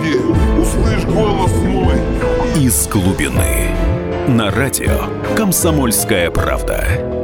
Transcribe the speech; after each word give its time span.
Господи, 0.00 0.16
услышь 0.58 1.04
голос 1.04 1.52
мой. 1.62 1.94
Из 2.56 2.88
глубины. 2.88 3.68
На 4.28 4.50
радио 4.50 5.34
«Комсомольская 5.36 6.30
правда». 6.30 7.19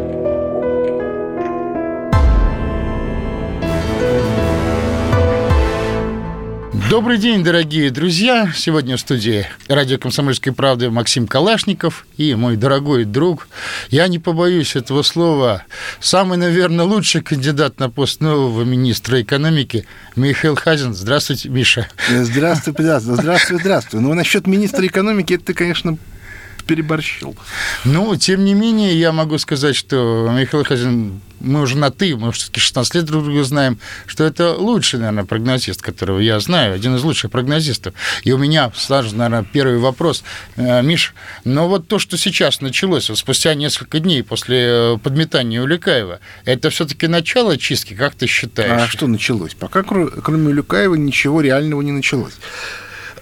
Добрый 6.89 7.19
день, 7.19 7.43
дорогие 7.43 7.91
друзья! 7.91 8.53
Сегодня 8.55 8.97
в 8.97 9.01
студии 9.01 9.45
радио 9.67 9.99
«Комсомольской 9.99 10.53
правды» 10.53 10.89
Максим 10.89 11.27
Калашников 11.27 12.07
и 12.17 12.37
мой 12.37 12.57
дорогой 12.57 13.05
друг. 13.05 13.49
Я 13.89 14.07
не 14.07 14.21
побоюсь 14.21 14.77
этого 14.77 15.03
слова. 15.03 15.65
Самый, 15.99 16.39
наверное, 16.39 16.85
лучший 16.85 17.23
кандидат 17.23 17.81
на 17.81 17.91
пост 17.91 18.21
нового 18.21 18.63
министра 18.63 19.21
экономики 19.21 19.85
Михаил 20.15 20.55
Хазин. 20.55 20.95
Здравствуйте, 20.95 21.49
Миша. 21.49 21.89
Здравствуй, 22.09 22.73
здравствуй, 22.79 23.17
здравствуй, 23.17 23.59
здравствуй. 23.59 24.01
Ну, 24.01 24.15
насчет 24.15 24.47
министра 24.47 24.87
экономики, 24.87 25.35
это 25.35 25.55
конечно, 25.55 25.99
переборщил. 26.67 27.37
Ну, 27.85 28.17
тем 28.17 28.45
не 28.45 28.55
менее, 28.55 28.99
я 28.99 29.13
могу 29.13 29.39
сказать, 29.39 29.77
что 29.77 30.31
Михаил 30.37 30.65
Хазин, 30.65 31.21
мы 31.41 31.61
уже 31.61 31.77
на 31.77 31.91
«ты», 31.91 32.17
мы 32.17 32.33
все-таки 32.33 32.61
16 32.61 32.95
лет 32.95 33.05
друг 33.05 33.25
друга 33.25 33.45
знаем, 33.45 33.79
что 34.07 34.25
это 34.25 34.55
лучший, 34.55 34.99
наверное, 34.99 35.25
прогнозист, 35.25 35.83
которого 35.83 36.19
я 36.19 36.41
знаю, 36.41 36.75
один 36.75 36.97
из 36.97 37.03
лучших 37.03 37.31
прогнозистов. 37.31 37.95
И 38.25 38.33
у 38.33 38.39
меня 38.39 38.73
сразу, 38.75 39.15
наверное, 39.15 39.45
первый 39.45 39.79
вопрос. 39.79 40.25
Э, 40.57 40.83
Миш, 40.83 41.15
но 41.45 41.69
вот 41.69 41.89
то, 41.89 41.99
что 41.99 42.17
сейчас 42.17 42.61
началось, 42.61 43.09
вот 43.09 43.19
спустя 43.19 43.55
несколько 43.55 44.01
дней 44.01 44.23
после 44.23 44.59
э, 44.59 44.99
подметания 45.03 45.63
Улюкаева, 45.63 46.21
это 46.45 46.71
все-таки 46.71 47.07
начало 47.07 47.57
чистки, 47.57 47.95
как 47.95 48.15
ты 48.15 48.27
считаешь? 48.27 48.83
А 48.83 48.87
что 48.89 49.07
началось? 49.07 49.55
Пока, 49.55 49.83
кроме 49.83 50.49
Улюкаева, 50.49 50.95
ничего 50.95 51.41
реального 51.41 51.83
не 51.83 51.93
началось. 51.93 52.35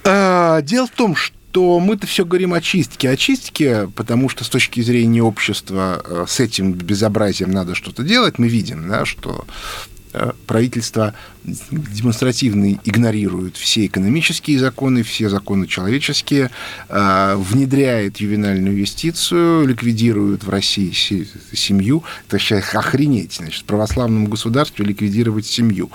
А, 0.04 0.60
дело 0.62 0.86
в 0.86 0.90
том, 0.90 1.16
что 1.16 1.34
то 1.54 1.78
мы-то 1.78 2.08
все 2.08 2.24
говорим 2.24 2.52
о 2.52 2.60
чистке. 2.60 3.08
О 3.08 3.16
чистке, 3.16 3.88
потому 3.94 4.28
что 4.28 4.42
с 4.42 4.48
точки 4.48 4.80
зрения 4.80 5.22
общества 5.22 6.02
э, 6.04 6.24
с 6.26 6.40
этим 6.40 6.72
безобразием 6.72 7.52
надо 7.52 7.76
что-то 7.76 8.02
делать. 8.02 8.40
Мы 8.40 8.48
видим, 8.48 8.88
да, 8.88 9.04
что 9.04 9.46
правительство 10.46 11.14
демонстративно 11.44 12.78
игнорирует 12.84 13.56
все 13.56 13.86
экономические 13.86 14.58
законы, 14.58 15.02
все 15.02 15.28
законы 15.28 15.66
человеческие, 15.66 16.50
э, 16.88 17.34
внедряет 17.36 18.18
ювенальную 18.18 18.78
юстицию, 18.78 19.66
ликвидирует 19.66 20.44
в 20.44 20.50
России 20.50 20.92
семью. 20.92 22.04
Это 22.28 22.38
сейчас 22.38 22.74
охренеть, 22.74 23.34
значит, 23.34 23.62
в 23.62 23.64
православном 23.64 24.26
государстве 24.26 24.84
ликвидировать 24.84 25.46
семью. 25.46 25.90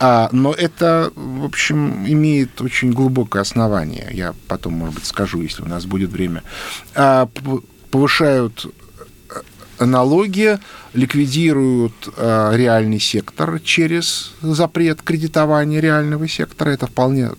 А, 0.00 0.28
но 0.32 0.52
это, 0.52 1.12
в 1.14 1.44
общем, 1.44 2.04
имеет 2.06 2.60
очень 2.60 2.92
глубокое 2.92 3.42
основание. 3.42 4.08
Я 4.12 4.34
потом, 4.48 4.74
может 4.74 4.96
быть, 4.96 5.06
скажу, 5.06 5.40
если 5.40 5.62
у 5.62 5.66
нас 5.66 5.86
будет 5.86 6.10
время. 6.10 6.42
А, 6.94 7.28
повышают 7.90 8.66
э, 8.66 8.83
налоги, 9.78 10.58
ликвидируют 10.92 12.08
а, 12.16 12.52
реальный 12.54 13.00
сектор 13.00 13.60
через 13.60 14.32
запрет 14.40 15.02
кредитования 15.02 15.80
реального 15.80 16.28
сектора. 16.28 16.70
Это 16.70 16.86
вполне 16.86 17.30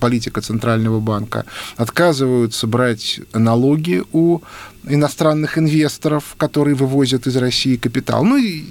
политика 0.00 0.40
Центрального 0.40 1.00
банка. 1.00 1.44
Отказываются 1.76 2.66
брать 2.66 3.20
налоги 3.32 4.02
у 4.12 4.40
иностранных 4.84 5.58
инвесторов, 5.58 6.34
которые 6.36 6.74
вывозят 6.74 7.26
из 7.26 7.36
России 7.36 7.76
капитал. 7.76 8.24
Ну 8.24 8.36
и 8.36 8.64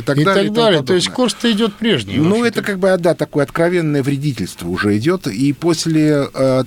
и 0.00 0.02
так 0.02 0.18
и 0.18 0.24
далее. 0.24 0.44
Так 0.46 0.54
далее. 0.54 0.82
То 0.82 0.94
есть 0.94 1.08
курс-то 1.08 1.50
идет 1.50 1.74
прежний. 1.74 2.16
Ну, 2.16 2.44
это 2.44 2.62
как 2.62 2.78
бы, 2.78 2.96
да, 2.98 3.14
такое 3.14 3.44
откровенное 3.44 4.02
вредительство 4.02 4.68
уже 4.68 4.96
идет. 4.98 5.26
И 5.26 5.52
после 5.52 6.28
э, 6.32 6.64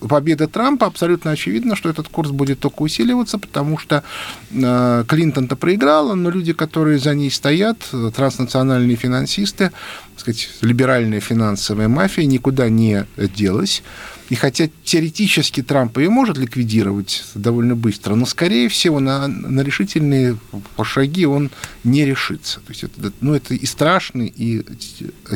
победы 0.00 0.46
Трампа 0.46 0.86
абсолютно 0.86 1.30
очевидно, 1.30 1.76
что 1.76 1.88
этот 1.88 2.08
курс 2.08 2.30
будет 2.30 2.60
только 2.60 2.82
усиливаться, 2.82 3.38
потому 3.38 3.78
что 3.78 4.02
э, 4.50 5.04
Клинтон-то 5.06 5.56
проиграла, 5.56 6.14
но 6.14 6.30
люди, 6.30 6.52
которые 6.52 6.98
за 6.98 7.14
ней 7.14 7.30
стоят, 7.30 7.78
транснациональные 8.14 8.96
финансисты, 8.96 9.70
так 10.14 10.20
сказать, 10.20 10.50
либеральная 10.60 11.20
финансовая 11.20 11.88
мафия 11.88 12.26
никуда 12.26 12.68
не 12.68 13.06
делась. 13.16 13.82
И 14.30 14.36
хотя 14.36 14.70
теоретически 14.84 15.60
Трамп 15.60 15.98
ее 15.98 16.08
может 16.08 16.38
ликвидировать 16.38 17.24
довольно 17.34 17.74
быстро, 17.74 18.14
но, 18.14 18.26
скорее 18.26 18.68
всего, 18.68 19.00
на, 19.00 19.26
на 19.26 19.60
решительные 19.60 20.38
шаги 20.84 21.26
он 21.26 21.50
не 21.82 22.04
решится. 22.04 22.60
То 22.60 22.66
есть 22.68 22.84
это, 22.84 23.12
ну, 23.20 23.34
это 23.34 23.54
и 23.54 23.66
страшно, 23.66 24.22
и 24.22 24.64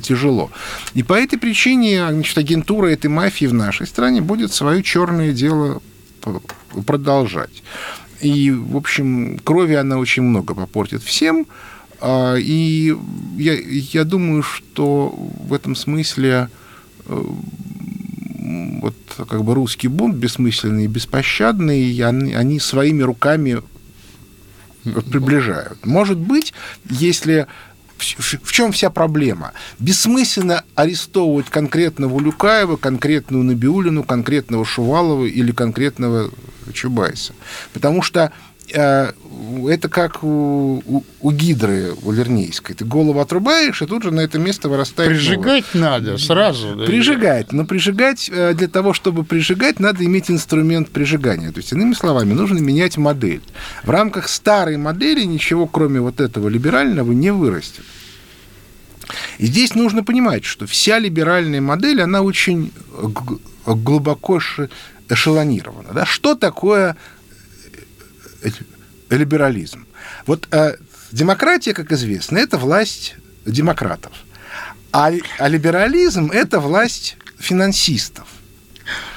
тяжело. 0.00 0.52
И 0.94 1.02
по 1.02 1.14
этой 1.14 1.40
причине 1.40 2.06
значит, 2.08 2.38
агентура 2.38 2.86
этой 2.86 3.08
мафии 3.08 3.46
в 3.46 3.52
нашей 3.54 3.88
стране 3.88 4.20
будет 4.20 4.52
свое 4.52 4.80
черное 4.84 5.32
дело 5.32 5.82
продолжать. 6.86 7.64
И, 8.20 8.52
в 8.52 8.76
общем, 8.76 9.40
крови 9.42 9.74
она 9.74 9.98
очень 9.98 10.22
много 10.22 10.54
попортит 10.54 11.02
всем. 11.02 11.48
А, 12.00 12.36
и 12.36 12.94
я, 13.38 13.54
я 13.54 14.04
думаю, 14.04 14.44
что 14.44 15.08
в 15.08 15.52
этом 15.52 15.74
смысле 15.74 16.48
э, 17.06 17.24
вот 18.44 18.94
как 19.28 19.42
бы 19.42 19.54
русский 19.54 19.88
бунт 19.88 20.16
бессмысленный 20.16 20.84
и 20.84 20.88
беспощадный, 20.88 21.98
они, 22.00 22.34
они 22.34 22.60
своими 22.60 23.02
руками 23.02 23.62
приближают. 24.84 25.84
Может 25.86 26.18
быть, 26.18 26.52
если 26.90 27.46
в 27.96 28.52
чем 28.52 28.72
вся 28.72 28.90
проблема? 28.90 29.52
Бессмысленно 29.78 30.64
арестовывать 30.74 31.48
конкретного 31.48 32.14
Улюкаева, 32.14 32.76
конкретную 32.76 33.44
Набиулину, 33.44 34.02
конкретного 34.02 34.64
Шувалова 34.64 35.24
или 35.24 35.52
конкретного 35.52 36.30
Чубайса. 36.72 37.32
Потому 37.72 38.02
что 38.02 38.32
это 38.68 39.88
как 39.88 40.24
у, 40.24 40.82
у, 40.86 41.04
у 41.20 41.30
гидры 41.32 41.92
у 42.02 42.12
Вернейской. 42.12 42.74
Ты 42.74 42.84
голову 42.84 43.20
отрубаешь, 43.20 43.82
и 43.82 43.86
тут 43.86 44.02
же 44.02 44.10
на 44.10 44.20
это 44.20 44.38
место 44.38 44.68
вырастает 44.68 45.10
Прижигать 45.10 45.64
новое. 45.74 45.90
надо 45.90 46.18
сразу. 46.18 46.74
Да? 46.76 46.84
Прижигать. 46.84 47.52
Но 47.52 47.64
прижигать, 47.64 48.30
э, 48.32 48.54
для 48.54 48.68
того, 48.68 48.92
чтобы 48.94 49.24
прижигать, 49.24 49.80
надо 49.80 50.04
иметь 50.04 50.30
инструмент 50.30 50.90
прижигания. 50.90 51.52
То 51.52 51.58
есть, 51.58 51.72
иными 51.72 51.94
словами, 51.94 52.32
нужно 52.32 52.58
менять 52.58 52.96
модель. 52.96 53.42
В 53.84 53.90
рамках 53.90 54.28
старой 54.28 54.76
модели 54.76 55.24
ничего, 55.24 55.66
кроме 55.66 56.00
вот 56.00 56.20
этого 56.20 56.48
либерального, 56.48 57.12
не 57.12 57.32
вырастет. 57.32 57.84
И 59.38 59.46
здесь 59.46 59.74
нужно 59.74 60.02
понимать, 60.02 60.44
что 60.44 60.66
вся 60.66 60.98
либеральная 60.98 61.60
модель, 61.60 62.00
она 62.00 62.22
очень 62.22 62.72
глубоко 63.66 64.40
эшелонирована. 65.08 65.92
Да? 65.92 66.06
Что 66.06 66.34
такое 66.34 66.96
либерализм. 69.10 69.86
Вот 70.26 70.48
э, 70.50 70.76
демократия, 71.12 71.74
как 71.74 71.92
известно, 71.92 72.38
это 72.38 72.58
власть 72.58 73.16
демократов. 73.44 74.12
А, 74.92 75.10
а 75.38 75.48
либерализм– 75.48 76.30
это 76.32 76.60
власть 76.60 77.16
финансистов. 77.38 78.26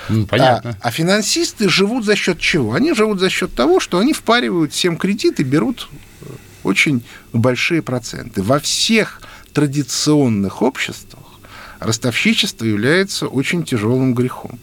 Ну, 0.09 0.25
понятно. 0.25 0.77
А, 0.81 0.87
а 0.87 0.91
финансисты 0.91 1.69
живут 1.69 2.05
за 2.05 2.15
счет 2.15 2.39
чего? 2.39 2.73
Они 2.73 2.93
живут 2.93 3.19
за 3.19 3.29
счет 3.29 3.53
того, 3.53 3.79
что 3.79 3.99
они 3.99 4.13
впаривают 4.13 4.73
всем 4.73 4.97
кредит 4.97 5.39
и 5.39 5.43
берут 5.43 5.89
очень 6.63 7.03
большие 7.33 7.81
проценты. 7.81 8.41
Во 8.41 8.59
всех 8.59 9.21
традиционных 9.53 10.61
обществах 10.61 11.23
ростовщичество 11.79 12.65
является 12.65 13.27
очень 13.27 13.63
тяжелым 13.63 14.13
грехом. 14.13 14.59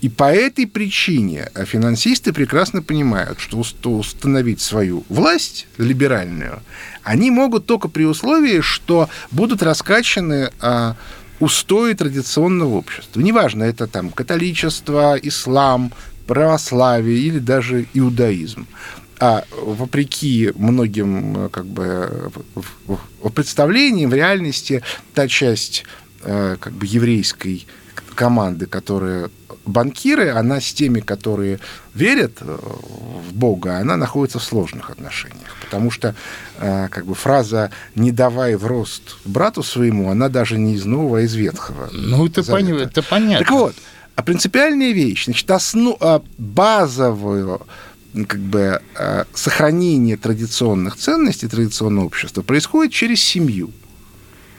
И 0.00 0.08
по 0.08 0.32
этой 0.32 0.66
причине 0.66 1.50
финансисты 1.64 2.32
прекрасно 2.32 2.82
понимают, 2.82 3.40
что 3.40 3.58
установить 3.58 4.60
свою 4.60 5.04
власть 5.08 5.66
либеральную 5.76 6.62
они 7.08 7.30
могут 7.30 7.64
только 7.64 7.88
при 7.88 8.04
условии, 8.04 8.60
что 8.60 9.08
будут 9.30 9.62
раскачаны 9.62 10.50
а, 10.60 10.94
устои 11.40 11.94
традиционного 11.94 12.74
общества. 12.74 13.20
Неважно, 13.20 13.64
это 13.64 13.86
там 13.86 14.10
католичество, 14.10 15.16
ислам, 15.16 15.92
православие 16.26 17.18
или 17.18 17.38
даже 17.38 17.86
иудаизм. 17.94 18.66
А 19.20 19.44
вопреки 19.50 20.52
многим 20.54 21.48
как 21.50 21.64
бы, 21.64 22.30
представлениям, 23.34 24.10
в 24.10 24.14
реальности 24.14 24.82
та 25.14 25.26
часть 25.28 25.84
э, 26.22 26.56
как 26.60 26.74
бы, 26.74 26.86
еврейской 26.86 27.66
команды, 28.18 28.66
которая 28.66 29.30
банкиры, 29.64 30.30
она 30.30 30.60
с 30.60 30.72
теми, 30.72 30.98
которые 30.98 31.60
верят 31.94 32.38
э, 32.40 32.58
в 33.28 33.32
Бога, 33.32 33.78
она 33.78 33.96
находится 33.96 34.40
в 34.40 34.42
сложных 34.42 34.90
отношениях. 34.90 35.54
Потому 35.64 35.92
что 35.92 36.16
э, 36.58 36.88
как 36.90 37.06
бы 37.06 37.14
фраза 37.14 37.70
«не 37.94 38.10
давай 38.10 38.56
в 38.56 38.66
рост 38.66 39.16
брату 39.24 39.62
своему», 39.62 40.10
она 40.10 40.28
даже 40.28 40.58
не 40.58 40.74
из 40.74 40.84
Нового, 40.84 41.18
а 41.18 41.20
из 41.20 41.34
Ветхого. 41.34 41.90
Ну, 41.92 42.26
это, 42.26 42.42
пон... 42.42 42.66
это 42.66 43.02
понятно. 43.02 43.38
Так 43.38 43.50
вот, 43.52 43.74
а 44.16 44.22
принципиальная 44.22 44.90
вещь, 44.90 45.26
значит, 45.26 45.48
основ... 45.50 45.96
А 46.00 46.20
базовую 46.38 47.60
как 48.26 48.40
бы 48.40 48.80
э, 48.96 49.24
сохранение 49.32 50.16
традиционных 50.16 50.96
ценностей, 50.96 51.46
традиционного 51.46 52.06
общества 52.06 52.42
происходит 52.42 52.92
через 52.92 53.20
семью. 53.20 53.70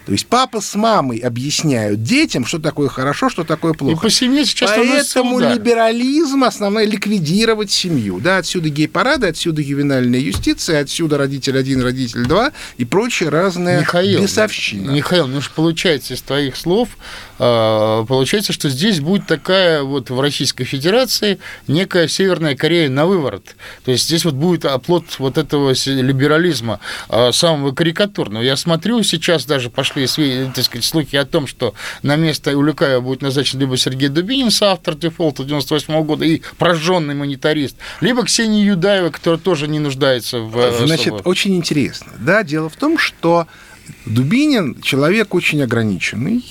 То 0.09 0.13
есть 0.13 0.25
папа 0.25 0.59
с 0.59 0.73
мамой 0.73 1.19
объясняют 1.19 2.01
детям, 2.01 2.43
что 2.43 2.57
такое 2.57 2.89
хорошо, 2.89 3.29
что 3.29 3.43
такое 3.43 3.73
плохо. 3.73 3.95
И 3.95 3.99
по 4.01 4.09
семье 4.09 4.43
сейчас 4.43 4.71
Поэтому 4.75 5.37
либерализм 5.37 6.45
основное 6.45 6.85
ликвидировать 6.85 7.69
семью. 7.69 8.19
Да, 8.19 8.37
отсюда 8.37 8.69
гей-парады, 8.69 9.27
отсюда 9.27 9.61
ювенальная 9.61 10.19
юстиция, 10.19 10.79
отсюда 10.79 11.19
родитель 11.19 11.59
один, 11.59 11.83
родитель 11.83 12.25
два 12.25 12.53
и 12.77 12.85
прочие 12.85 13.29
разные 13.29 13.81
Михаил, 13.81 14.23
бесовщина. 14.23 14.89
Михаил, 14.89 15.27
ну 15.27 15.41
что 15.41 15.53
получается 15.53 16.15
из 16.15 16.23
твоих 16.23 16.55
слов, 16.55 16.89
а, 17.37 18.03
получается, 18.05 18.51
что 18.51 18.67
здесь 18.67 19.01
будет 19.01 19.27
такая 19.27 19.83
вот 19.83 20.09
в 20.09 20.19
Российской 20.19 20.63
Федерации 20.63 21.37
некая 21.67 22.07
Северная 22.07 22.55
Корея 22.55 22.89
на 22.89 23.05
выворот. 23.05 23.55
То 23.85 23.91
есть 23.91 24.05
здесь 24.05 24.25
вот 24.25 24.33
будет 24.33 24.65
оплот 24.65 25.05
вот 25.19 25.37
этого 25.37 25.75
либерализма 25.85 26.79
а, 27.09 27.31
самого 27.31 27.75
карикатурного. 27.75 28.41
Я 28.41 28.57
смотрю, 28.57 29.03
сейчас 29.03 29.45
даже 29.45 29.69
пошли 29.69 29.98
так 30.07 30.65
сказать, 30.65 30.85
слухи 30.85 31.15
о 31.15 31.25
том, 31.25 31.47
что 31.47 31.73
на 32.03 32.15
место 32.15 32.57
Улюкаева 32.57 33.01
будет 33.01 33.21
назначен 33.21 33.59
либо 33.59 33.77
Сергей 33.77 34.09
Дубинин, 34.09 34.51
соавтор 34.51 34.95
дефолта 34.95 35.43
98 35.43 36.03
года 36.03 36.25
и 36.25 36.41
прожженный 36.57 37.15
монетарист, 37.15 37.77
либо 38.01 38.23
Ксения 38.23 38.63
Юдаева, 38.63 39.09
которая 39.09 39.39
тоже 39.39 39.67
не 39.67 39.79
нуждается 39.79 40.39
в... 40.39 40.85
Значит, 40.85 41.13
очень 41.25 41.55
интересно. 41.55 42.11
Да, 42.19 42.43
дело 42.43 42.69
в 42.69 42.75
том, 42.75 42.97
что 42.97 43.47
Дубинин 44.05 44.81
человек 44.81 45.33
очень 45.33 45.61
ограниченный, 45.61 46.43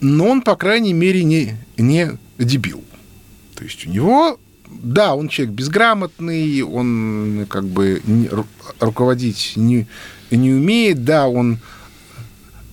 но 0.00 0.28
он, 0.28 0.42
по 0.42 0.56
крайней 0.56 0.92
мере, 0.92 1.24
не, 1.24 1.56
не 1.76 2.18
дебил. 2.38 2.82
То 3.54 3.64
есть 3.64 3.86
у 3.86 3.90
него, 3.90 4.38
да, 4.68 5.14
он 5.14 5.28
человек 5.28 5.54
безграмотный, 5.54 6.62
он 6.62 7.46
как 7.48 7.64
бы 7.64 8.02
руководить 8.80 9.54
не, 9.56 9.86
не 10.30 10.52
умеет, 10.52 11.04
да, 11.04 11.28
он 11.28 11.58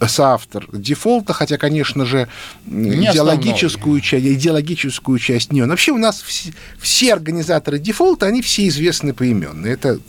соавтор 0.08 0.68
дефолта, 0.72 1.34
хотя, 1.34 1.58
конечно 1.58 2.06
же, 2.06 2.28
не 2.66 3.06
идеологическую 3.06 4.00
часть, 4.02 4.26
идеологическую 4.26 5.20
часть 5.20 5.52
не 5.52 5.62
он. 5.62 5.70
Вообще 5.70 5.92
у 5.92 5.98
нас 5.98 6.22
все, 6.22 6.54
все 6.80 7.14
организаторы 7.14 7.80
дефолта, 7.80 8.26
они 8.26 8.42
все 8.42 8.68
известны 8.68 9.14
поименно. 9.14 9.68
Это 9.68 10.00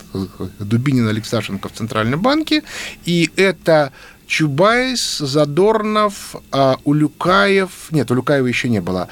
Дубинин 0.58 1.08
Алексашенко 1.08 1.68
в 1.68 1.72
Центральном 1.72 2.20
банке, 2.20 2.62
и 3.04 3.30
это 3.36 3.92
Чубайс, 4.26 5.18
Задорнов, 5.18 6.36
а, 6.50 6.78
Улюкаев, 6.84 7.70
нет, 7.90 8.10
Улюкаева 8.10 8.46
еще 8.46 8.68
не 8.68 8.80
было, 8.80 9.08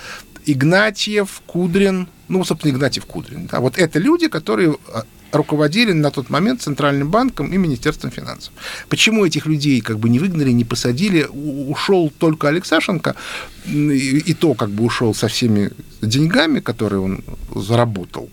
Игнатьев, 0.47 1.43
Кудрин, 1.47 2.09
ну, 2.29 2.45
собственно, 2.45 2.73
Игнатьев, 2.73 3.07
Кудрин. 3.07 3.47
Да, 3.47 3.61
вот 3.61 3.79
это 3.79 3.99
люди, 3.99 4.29
которые 4.29 4.77
а, 4.93 5.05
руководили 5.33 5.93
на 5.93 6.11
тот 6.11 6.31
момент 6.31 6.63
Центральным 6.63 7.11
банком 7.11 7.53
и 7.53 7.57
Министерством 7.57 8.11
финансов. 8.11 8.53
Почему 8.89 9.25
этих 9.25 9.47
людей 9.47 9.81
как 9.81 9.99
бы 9.99 10.09
не 10.09 10.19
выгнали, 10.19 10.53
не 10.53 10.65
посадили? 10.65 11.27
Ушел 11.33 12.13
только 12.19 12.49
Алексашенко, 12.49 13.15
и 13.67 14.35
то 14.35 14.55
как 14.55 14.71
бы 14.71 14.85
ушел 14.85 15.15
со 15.15 15.29
всеми 15.29 15.71
деньгами, 16.03 16.61
которые 16.61 17.01
он 17.01 17.25
заработал 17.55 18.29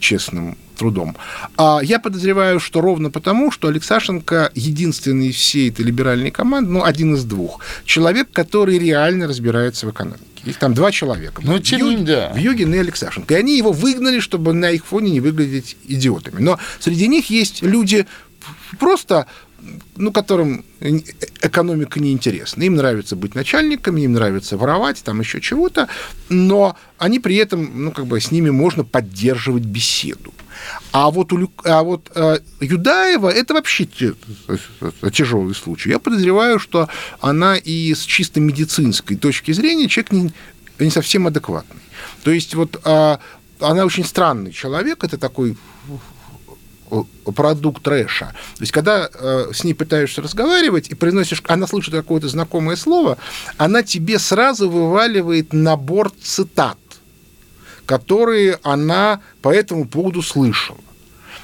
честным 0.00 0.56
трудом. 0.76 1.16
А 1.56 1.80
я 1.82 1.98
подозреваю, 1.98 2.58
что 2.58 2.80
ровно 2.80 3.10
потому, 3.10 3.50
что 3.50 3.68
Алексашенко 3.68 4.50
единственный 4.54 5.28
из 5.28 5.36
всей 5.36 5.68
этой 5.68 5.84
либеральной 5.84 6.30
команды, 6.30 6.70
ну, 6.70 6.84
один 6.84 7.14
из 7.14 7.24
двух, 7.24 7.60
человек, 7.84 8.30
который 8.32 8.78
реально 8.78 9.28
разбирается 9.28 9.86
в 9.86 9.90
экономике. 9.90 10.24
Их 10.44 10.56
там 10.56 10.72
два 10.72 10.90
человека. 10.90 11.42
Ну, 11.44 11.58
тем 11.58 12.04
да. 12.06 12.32
Вьюгин 12.32 12.74
и 12.74 12.78
Алексашенко. 12.78 13.34
И 13.34 13.36
они 13.36 13.58
его 13.58 13.72
выгнали, 13.72 14.20
чтобы 14.20 14.54
на 14.54 14.70
их 14.70 14.86
фоне 14.86 15.10
не 15.10 15.20
выглядеть 15.20 15.76
идиотами. 15.86 16.40
Но 16.40 16.58
среди 16.78 17.08
них 17.08 17.28
есть 17.28 17.62
люди 17.62 18.06
просто 18.78 19.26
ну, 19.96 20.12
которым 20.12 20.64
экономика 20.80 22.00
неинтересна. 22.00 22.62
Им 22.62 22.76
нравится 22.76 23.16
быть 23.16 23.34
начальниками, 23.34 24.02
им 24.02 24.12
нравится 24.12 24.56
воровать, 24.56 25.02
там 25.02 25.20
еще 25.20 25.40
чего-то, 25.40 25.88
но 26.28 26.76
они 26.98 27.20
при 27.20 27.36
этом, 27.36 27.84
ну, 27.84 27.92
как 27.92 28.06
бы 28.06 28.20
с 28.20 28.30
ними 28.30 28.50
можно 28.50 28.84
поддерживать 28.84 29.64
беседу. 29.64 30.32
А 30.92 31.10
вот, 31.10 31.32
у, 31.32 31.50
а 31.64 31.82
вот 31.82 32.10
э, 32.14 32.38
Юдаева 32.60 33.28
это 33.30 33.54
вообще 33.54 33.88
тяжелый 35.12 35.54
случай. 35.54 35.90
Я 35.90 35.98
подозреваю, 35.98 36.58
что 36.58 36.88
она 37.20 37.56
и 37.56 37.94
с 37.94 38.02
чисто 38.02 38.40
медицинской 38.40 39.16
точки 39.16 39.52
зрения 39.52 39.88
человек 39.88 40.12
не, 40.12 40.32
не 40.78 40.90
совсем 40.90 41.26
адекватный. 41.26 41.80
То 42.24 42.30
есть 42.30 42.54
вот 42.54 42.80
э, 42.84 43.16
она 43.60 43.84
очень 43.84 44.04
странный 44.04 44.52
человек, 44.52 45.04
это 45.04 45.16
такой 45.18 45.56
продукт 47.34 47.82
трэша. 47.82 48.26
То 48.56 48.60
есть, 48.60 48.72
когда 48.72 49.08
э, 49.12 49.50
с 49.52 49.64
ней 49.64 49.74
пытаешься 49.74 50.22
разговаривать 50.22 50.88
и 50.88 50.94
произносишь, 50.94 51.42
она 51.46 51.66
слышит 51.66 51.94
какое-то 51.94 52.28
знакомое 52.28 52.76
слово, 52.76 53.18
она 53.56 53.82
тебе 53.82 54.18
сразу 54.18 54.68
вываливает 54.68 55.52
набор 55.52 56.12
цитат 56.22 56.78
которые 57.90 58.60
она 58.62 59.20
по 59.42 59.52
этому 59.52 59.84
поводу 59.84 60.22
слышала. 60.22 60.78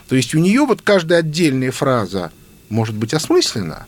То 0.08 0.14
есть 0.14 0.32
у 0.32 0.38
нее 0.38 0.64
вот 0.64 0.80
каждая 0.80 1.18
отдельная 1.18 1.72
фраза 1.72 2.30
может 2.68 2.94
быть 2.94 3.12
осмыслена, 3.14 3.86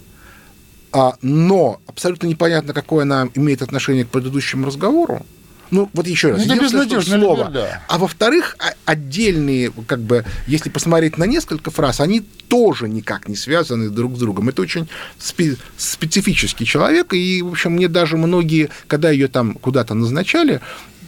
а, 0.90 1.14
но 1.22 1.80
абсолютно 1.86 2.26
непонятно, 2.26 2.72
какое 2.72 3.02
она 3.02 3.28
имеет 3.34 3.62
отношение 3.62 4.04
к 4.04 4.08
предыдущему 4.08 4.66
разговору. 4.66 5.24
Ну, 5.70 5.90
вот 5.92 6.06
еще 6.06 6.32
раз, 6.32 6.46
ну, 6.46 6.54
это 6.54 6.62
безнадежное 6.62 7.20
слово. 7.20 7.50
Да. 7.50 7.82
А 7.88 7.98
во-вторых, 7.98 8.56
отдельные, 8.84 9.70
как 9.86 10.00
бы, 10.00 10.24
если 10.46 10.70
посмотреть 10.70 11.18
на 11.18 11.24
несколько 11.24 11.70
фраз, 11.70 12.00
они 12.00 12.20
тоже 12.48 12.88
никак 12.88 13.28
не 13.28 13.36
связаны 13.36 13.90
друг 13.90 14.16
с 14.16 14.18
другом. 14.18 14.48
Это 14.48 14.62
очень 14.62 14.88
спе- 15.18 15.58
специфический 15.76 16.64
человек, 16.64 17.12
и, 17.12 17.42
в 17.42 17.48
общем, 17.48 17.72
мне 17.72 17.88
даже 17.88 18.16
многие, 18.16 18.70
когда 18.86 19.10
ее 19.10 19.28
там 19.28 19.54
куда-то 19.54 19.94
назначали, 19.94 20.60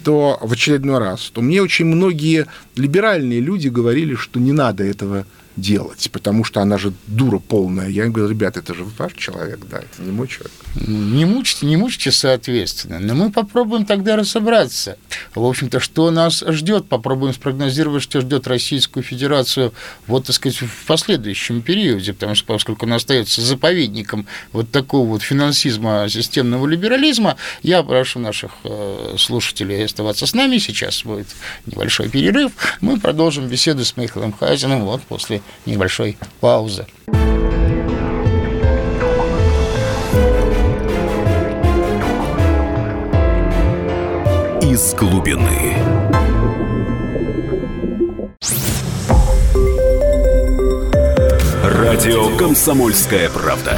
то 0.03 0.37
в 0.41 0.51
очередной 0.51 0.99
раз, 0.99 1.29
то 1.33 1.41
мне 1.41 1.61
очень 1.61 1.85
многие 1.85 2.47
либеральные 2.75 3.39
люди 3.39 3.67
говорили, 3.67 4.15
что 4.15 4.39
не 4.39 4.51
надо 4.51 4.83
этого 4.83 5.25
делать, 5.55 6.09
потому 6.11 6.43
что 6.43 6.61
она 6.61 6.77
же 6.77 6.93
дура 7.07 7.39
полная. 7.39 7.89
Я 7.89 8.05
им 8.05 8.11
говорю, 8.11 8.29
ребята, 8.31 8.59
это 8.59 8.73
же 8.73 8.85
ваш 8.97 9.13
человек, 9.13 9.59
да, 9.69 9.79
это 9.79 10.01
не 10.01 10.11
мой 10.11 10.27
человек. 10.27 10.51
Не 10.75 11.25
мучите, 11.25 11.65
не 11.65 11.75
мучите, 11.75 12.11
соответственно. 12.11 12.99
Но 12.99 13.13
мы 13.13 13.31
попробуем 13.31 13.85
тогда 13.85 14.15
разобраться. 14.15 14.97
В 15.35 15.43
общем-то, 15.43 15.79
что 15.79 16.09
нас 16.11 16.43
ждет, 16.47 16.87
попробуем 16.87 17.33
спрогнозировать, 17.33 18.03
что 18.03 18.21
ждет 18.21 18.47
Российскую 18.47 19.03
Федерацию, 19.03 19.73
вот, 20.07 20.25
так 20.25 20.35
сказать, 20.35 20.61
в 20.61 20.85
последующем 20.85 21.61
периоде, 21.61 22.13
потому 22.13 22.35
что, 22.35 22.45
поскольку 22.45 22.85
она 22.85 22.95
остается 22.95 23.41
заповедником 23.41 24.27
вот 24.53 24.71
такого 24.71 25.07
вот 25.07 25.21
финансизма, 25.21 26.07
системного 26.09 26.65
либерализма, 26.67 27.35
я 27.61 27.83
прошу 27.83 28.19
наших 28.19 28.51
э, 28.63 29.15
слушателей 29.17 29.85
оставаться 29.85 30.25
с 30.25 30.33
нами. 30.33 30.57
Сейчас 30.57 31.03
будет 31.03 31.27
небольшой 31.65 32.09
перерыв. 32.09 32.51
Мы 32.79 32.99
продолжим 32.99 33.47
беседу 33.47 33.83
с 33.83 33.97
Михаилом 33.97 34.31
Хазиным 34.33 34.85
вот 34.85 35.01
после 35.01 35.40
небольшой 35.65 36.17
паузы. 36.39 36.85
Из 44.61 44.93
глубины. 44.93 45.75
Радио 51.63 52.35
«Комсомольская 52.37 53.29
правда». 53.29 53.77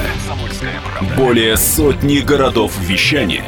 Более 1.18 1.58
сотни 1.58 2.20
городов 2.20 2.78
вещания 2.80 3.44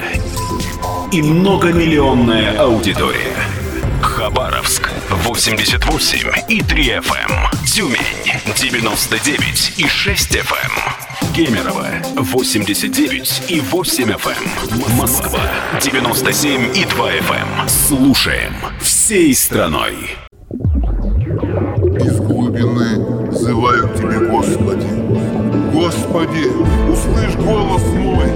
и 1.12 1.22
многомиллионная 1.22 2.60
аудитория. 2.60 3.36
Хабаровск 4.02 4.85
88 5.16 6.30
и 6.50 6.62
3 6.62 6.84
FM. 6.98 7.66
Тюмень 7.66 7.98
99 8.56 9.74
и 9.78 9.88
6 9.88 10.36
FM. 10.36 11.34
Кемерово 11.34 11.88
89 12.18 13.44
и 13.50 13.62
8 13.62 14.12
FM. 14.12 14.96
Москва 14.98 15.40
97 15.82 16.76
и 16.76 16.86
2 16.86 17.12
FM. 17.12 17.70
Слушаем 17.70 18.54
всей 18.82 19.34
страной. 19.34 19.96
Из 22.02 22.20
глубины 22.20 23.30
взываю 23.30 23.88
к 23.90 23.96
тебе, 23.96 24.20
Господи. 24.28 24.88
Господи, 25.74 26.48
услышь 26.92 27.36
голос 27.36 27.84
мой. 27.94 28.28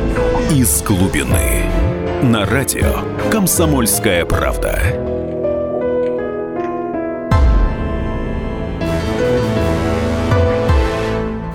Из 0.52 0.82
глубины. 0.82 1.64
На 2.24 2.46
радио 2.46 3.04
«Комсомольская 3.32 4.26
правда». 4.26 5.09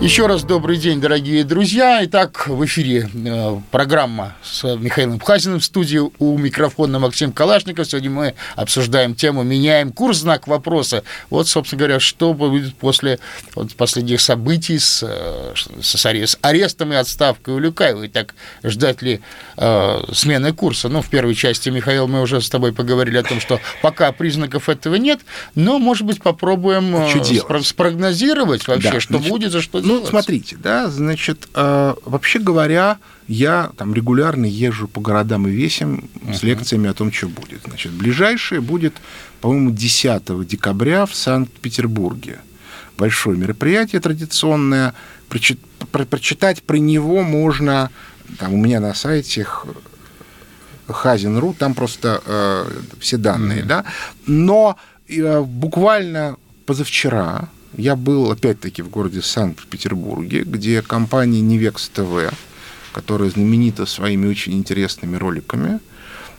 Еще 0.05 0.27
раз 0.27 0.43
добрый 0.43 0.77
день, 0.77 1.01
дорогие 1.01 1.45
друзья. 1.45 2.05
Итак, 2.05 2.47
в 2.47 2.63
эфире 2.67 3.09
э, 3.15 3.57
программа 3.71 4.37
с 4.43 4.63
Михаилом 4.77 5.19
Пхазиным 5.19 5.61
в 5.61 5.65
студии 5.65 5.99
у 6.19 6.37
микрофона 6.37 6.99
Максим 6.99 7.33
Калашников. 7.33 7.87
Сегодня 7.87 8.11
мы 8.11 8.35
обсуждаем 8.55 9.15
тему 9.15 9.45
«Меняем 9.45 9.93
курс. 9.93 10.19
Знак 10.19 10.47
вопроса». 10.47 11.05
Вот, 11.31 11.49
собственно 11.49 11.79
говоря, 11.79 12.01
что 12.01 12.35
будет 12.35 12.77
после 12.77 13.19
вот, 13.55 13.75
последних 13.77 14.21
событий 14.21 14.79
с, 14.79 15.03
э, 15.03 15.55
с, 15.81 16.05
арест, 16.05 16.39
арестом 16.43 16.93
и 16.93 16.97
отставкой 16.97 17.55
Улюкаевой. 17.55 18.09
Так, 18.09 18.35
ждать 18.63 19.01
ли 19.01 19.23
э, 19.57 20.01
смены 20.13 20.53
курса? 20.53 20.91
Ну, 20.91 21.01
в 21.01 21.09
первой 21.09 21.35
части, 21.35 21.71
Михаил, 21.71 22.09
мы 22.09 22.21
уже 22.21 22.43
с 22.43 22.51
тобой 22.51 22.75
поговорили 22.75 23.17
о 23.17 23.23
том, 23.23 23.41
что 23.41 23.59
пока 23.81 24.13
признаков 24.13 24.69
этого 24.69 24.97
нет, 24.97 25.21
но, 25.55 25.79
может 25.79 26.05
быть, 26.05 26.21
попробуем 26.21 26.95
э, 26.95 27.63
спрогнозировать 27.63 28.69
вообще, 28.69 28.91
да, 28.91 29.01
что 29.01 29.15
значит, 29.15 29.31
будет, 29.31 29.53
за 29.53 29.63
что 29.63 29.81
ну, 29.81 29.94
ну, 30.01 30.07
смотрите, 30.07 30.57
да, 30.57 30.89
значит, 30.89 31.49
э, 31.55 31.95
вообще 32.05 32.39
говоря, 32.39 32.99
я 33.29 33.71
там 33.77 33.95
регулярно 33.95 34.45
езжу 34.45 34.89
по 34.89 35.01
городам 35.01 35.49
и 35.49 35.51
весим 35.51 36.09
с 36.33 36.43
лекциями 36.43 36.91
о 36.91 36.95
том, 36.95 37.13
что 37.13 37.29
будет. 37.29 37.63
Значит, 37.67 37.93
ближайшее 37.93 38.61
будет, 38.61 38.95
по-моему, 39.41 39.71
10 39.71 40.47
декабря 40.47 41.07
в 41.07 41.15
Санкт-Петербурге. 41.15 42.41
Большое 42.97 43.37
мероприятие 43.37 44.01
традиционное. 44.01 44.95
Прочит, 45.29 45.59
про, 45.91 46.05
прочитать 46.05 46.63
про 46.63 46.77
него 46.77 47.23
можно 47.23 47.91
там 48.39 48.55
у 48.55 48.57
меня 48.57 48.81
на 48.81 48.95
сайте 48.95 49.47
Хазин.ру, 50.89 51.55
там 51.59 51.75
просто 51.75 52.23
э, 52.27 52.65
все 53.01 53.17
данные, 53.17 53.63
mm-hmm. 53.63 53.67
да. 53.67 53.85
Но 54.27 54.77
э, 55.09 55.41
буквально 55.41 56.37
позавчера 56.67 57.49
я 57.77 57.97
был, 57.97 58.31
опять-таки, 58.31 58.83
в 58.83 58.91
городе 58.91 59.23
Санкт-Петербурге, 59.23 60.43
где 60.45 60.83
компания 60.83 61.41
Невекс 61.41 61.89
ТВ, 61.89 62.33
которая 62.93 63.31
знаменита 63.31 63.87
своими 63.87 64.27
очень 64.29 64.55
интересными 64.55 65.17
роликами, 65.17 65.81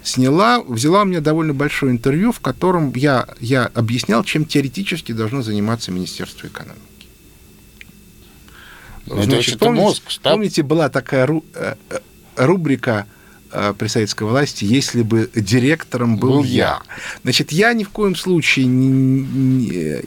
сняла, 0.04 0.62
взяла 0.62 1.02
у 1.02 1.06
меня 1.06 1.22
довольно 1.22 1.54
большое 1.54 1.92
интервью, 1.92 2.32
в 2.32 2.40
котором 2.40 2.94
я, 2.96 3.28
я 3.40 3.66
объяснял, 3.66 4.24
чем 4.24 4.46
теоретически 4.46 5.12
должно 5.12 5.42
заниматься 5.42 5.92
Министерство 5.92 6.48
экономики. 6.48 6.82
Значит, 9.06 9.60
помните, 9.60 9.82
мозг, 9.82 10.04
помните, 10.24 10.64
была 10.64 10.90
такая 10.90 11.28
ру, 11.28 11.46
э, 11.54 11.76
э, 11.90 12.00
рубрика 12.38 13.06
при 13.78 13.88
советской 13.88 14.24
власти, 14.24 14.66
если 14.66 15.02
бы 15.02 15.30
директором 15.34 16.18
был, 16.18 16.30
был 16.30 16.44
я. 16.44 16.54
я. 16.54 16.82
Значит, 17.24 17.52
я 17.52 17.74
ни 17.74 17.84
в 17.84 17.90
коем 17.90 18.16
случае 18.16 18.66
не, 18.66 19.20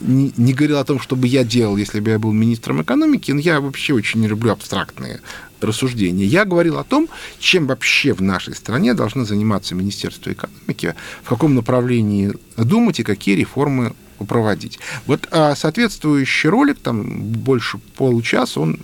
не, 0.00 0.32
не, 0.36 0.52
говорил 0.52 0.78
о 0.78 0.84
том, 0.84 1.00
чтобы 1.00 1.26
я 1.26 1.44
делал, 1.44 1.76
если 1.76 2.00
бы 2.00 2.10
я 2.10 2.18
был 2.18 2.32
министром 2.32 2.82
экономики. 2.82 3.32
Но 3.32 3.40
я 3.40 3.60
вообще 3.60 3.94
очень 3.94 4.20
не 4.20 4.28
люблю 4.28 4.52
абстрактные 4.52 5.20
рассуждения. 5.60 6.24
Я 6.24 6.44
говорил 6.44 6.78
о 6.78 6.84
том, 6.84 7.08
чем 7.38 7.66
вообще 7.66 8.12
в 8.12 8.22
нашей 8.22 8.54
стране 8.54 8.94
должно 8.94 9.24
заниматься 9.24 9.74
Министерство 9.74 10.32
экономики, 10.32 10.94
в 11.22 11.28
каком 11.28 11.54
направлении 11.54 12.32
думать 12.56 13.00
и 13.00 13.04
какие 13.04 13.34
реформы 13.34 13.94
проводить. 14.26 14.78
Вот 15.06 15.28
а 15.30 15.54
соответствующий 15.54 16.48
ролик, 16.48 16.78
там 16.80 17.20
больше 17.20 17.78
получаса, 17.96 18.60
он 18.60 18.78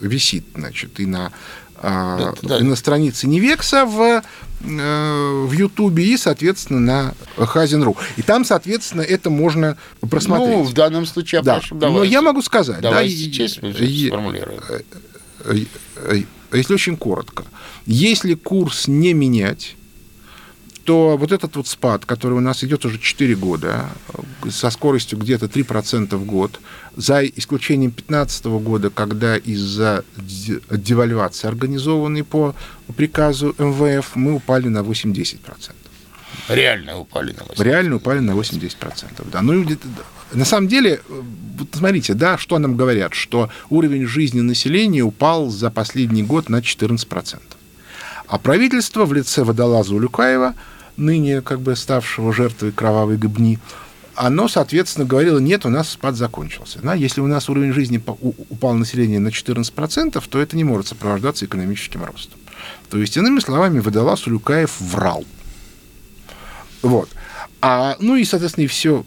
висит, 0.00 0.44
значит, 0.54 1.00
и 1.00 1.06
на 1.06 1.32
да, 1.82 2.34
да. 2.42 2.58
на 2.60 2.76
странице 2.76 3.26
Невекса 3.26 3.86
в, 3.86 4.22
э, 4.60 5.44
в 5.46 5.52
Ютубе 5.52 6.04
и, 6.04 6.16
соответственно, 6.16 7.14
на 7.36 7.46
Хазин.ру. 7.46 7.96
И 8.16 8.22
там, 8.22 8.44
соответственно, 8.44 9.02
это 9.02 9.30
можно 9.30 9.76
просмотреть. 10.08 10.56
Ну, 10.56 10.62
в 10.62 10.72
данном 10.74 11.06
случае, 11.06 11.42
да. 11.42 11.54
прошу, 11.54 11.76
давайте. 11.76 11.98
Но 11.98 12.04
я 12.04 12.22
могу 12.22 12.42
сказать... 12.42 12.80
Давайте 12.80 13.26
да, 13.26 13.32
честь 13.32 13.54
сформулируем. 13.54 14.60
Э, 15.44 15.64
э, 15.96 16.22
если 16.52 16.74
очень 16.74 16.96
коротко. 16.96 17.44
Если 17.86 18.34
курс 18.34 18.88
не 18.88 19.14
менять, 19.14 19.76
то 20.90 21.16
вот 21.16 21.30
этот 21.30 21.54
вот 21.54 21.68
спад, 21.68 22.04
который 22.04 22.32
у 22.32 22.40
нас 22.40 22.64
идет 22.64 22.84
уже 22.84 22.98
4 22.98 23.36
года, 23.36 23.90
со 24.50 24.70
скоростью 24.70 25.20
где-то 25.20 25.46
3% 25.46 26.16
в 26.16 26.24
год, 26.24 26.58
за 26.96 27.24
исключением 27.24 27.92
2015 27.92 28.46
года, 28.46 28.90
когда 28.90 29.36
из-за 29.36 30.04
девальвации, 30.68 31.46
организованной 31.46 32.24
по 32.24 32.56
приказу 32.96 33.54
МВФ, 33.58 34.16
мы 34.16 34.34
упали 34.34 34.66
на 34.66 34.80
8-10%. 34.80 35.70
Реально 36.48 36.98
упали 36.98 37.36
на 37.38 37.42
8%. 37.42 37.62
Реально 37.62 37.96
упали 37.96 38.18
на 38.18 38.32
8-10%. 38.32 39.30
Да. 39.30 39.42
Ну, 39.42 39.64
на 40.32 40.44
самом 40.44 40.66
деле, 40.66 41.00
вот 41.08 41.68
смотрите, 41.72 42.14
да, 42.14 42.36
что 42.36 42.58
нам 42.58 42.76
говорят, 42.76 43.14
что 43.14 43.48
уровень 43.68 44.06
жизни 44.06 44.40
населения 44.40 45.02
упал 45.02 45.50
за 45.50 45.70
последний 45.70 46.24
год 46.24 46.48
на 46.48 46.56
14%. 46.56 47.38
А 48.26 48.38
правительство 48.38 49.04
в 49.04 49.12
лице 49.12 49.44
водолаза 49.44 49.94
Улюкаева– 49.94 50.54
ныне 51.00 51.40
как 51.40 51.60
бы 51.60 51.74
ставшего 51.74 52.32
жертвой 52.32 52.72
кровавой 52.72 53.16
гыбни, 53.16 53.58
оно, 54.14 54.48
соответственно, 54.48 55.06
говорило, 55.06 55.38
нет, 55.38 55.64
у 55.64 55.70
нас 55.70 55.88
спад 55.88 56.14
закончился. 56.14 56.78
Да? 56.82 56.94
Если 56.94 57.20
у 57.20 57.26
нас 57.26 57.48
уровень 57.48 57.72
жизни 57.72 58.02
упал 58.50 58.74
население 58.74 59.18
на 59.18 59.28
14%, 59.28 60.22
то 60.28 60.38
это 60.38 60.56
не 60.56 60.64
может 60.64 60.88
сопровождаться 60.88 61.46
экономическим 61.46 62.04
ростом. 62.04 62.38
То 62.90 62.98
есть, 62.98 63.16
иными 63.16 63.40
словами, 63.40 63.78
выдала 63.78 64.16
Сулюкаев 64.16 64.78
врал. 64.80 65.24
Вот. 66.82 67.08
А, 67.62 67.96
ну 67.98 68.16
и, 68.16 68.24
соответственно, 68.24 68.64
и 68.64 68.68
все 68.68 69.04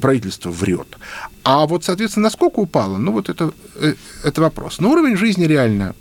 правительство 0.00 0.50
врет. 0.50 0.98
А 1.44 1.66
вот, 1.66 1.84
соответственно, 1.84 2.24
насколько 2.24 2.60
упало, 2.60 2.98
ну 2.98 3.12
вот 3.12 3.28
это, 3.28 3.52
э, 3.76 3.94
это 4.22 4.40
вопрос. 4.40 4.78
Но 4.78 4.90
уровень 4.90 5.16
жизни 5.16 5.44
реально 5.44 5.94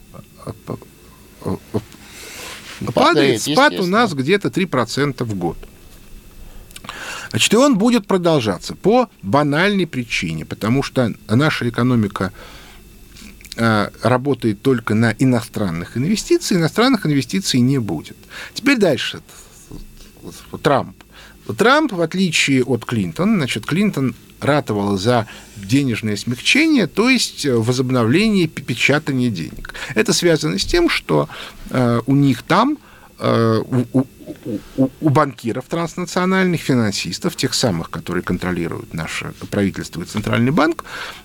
Падает, 2.94 3.42
спад 3.42 3.74
у 3.80 3.86
нас 3.86 4.14
где-то 4.14 4.50
3% 4.50 5.24
в 5.24 5.36
год. 5.36 5.58
Значит, 7.30 7.54
и 7.54 7.58
он 7.58 7.78
будет 7.78 8.08
продолжаться 8.08 8.76
по 8.76 9.10
банальной 9.22 9.88
причине, 9.88 10.46
потому 10.46 10.84
что 10.84 11.14
наша 11.28 11.68
экономика 11.68 12.32
э, 13.58 13.90
работает 14.02 14.62
только 14.62 14.94
на 14.94 15.14
иностранных 15.18 15.98
инвестициях, 15.98 16.62
иностранных 16.62 17.06
инвестиций 17.06 17.60
не 17.60 17.80
будет. 17.80 18.18
Теперь 18.54 18.78
дальше. 18.78 19.22
Трамп. 20.62 20.96
Трамп, 21.58 21.92
в 21.92 22.02
отличие 22.02 22.64
от 22.64 22.86
Клинтона, 22.86 23.36
значит, 23.36 23.66
Клинтон 23.66 24.16
ратовала 24.46 24.98
за 24.98 25.28
денежное 25.56 26.16
смягчение, 26.16 26.88
то 26.88 27.10
есть 27.10 27.46
возобновление 27.46 28.48
печатания 28.48 29.30
денег. 29.30 29.74
Это 29.96 30.14
связано 30.14 30.58
с 30.60 30.66
тем, 30.66 30.90
что 30.90 31.28
э, 31.70 32.02
у 32.06 32.16
них 32.16 32.44
там 32.44 32.78
э, 33.20 33.62
у, 33.94 34.06
у, 34.78 34.90
у 35.02 35.10
банкиров 35.10 35.66
транснациональных, 35.66 36.62
финансистов, 36.62 37.36
тех 37.36 37.54
самых, 37.54 37.90
которые 37.90 38.24
контролируют 38.24 38.94
наше 38.94 39.34
правительство 39.50 40.02
и 40.02 40.06
Центральный 40.06 40.52
банк, 40.52 40.84
э, 40.84 41.25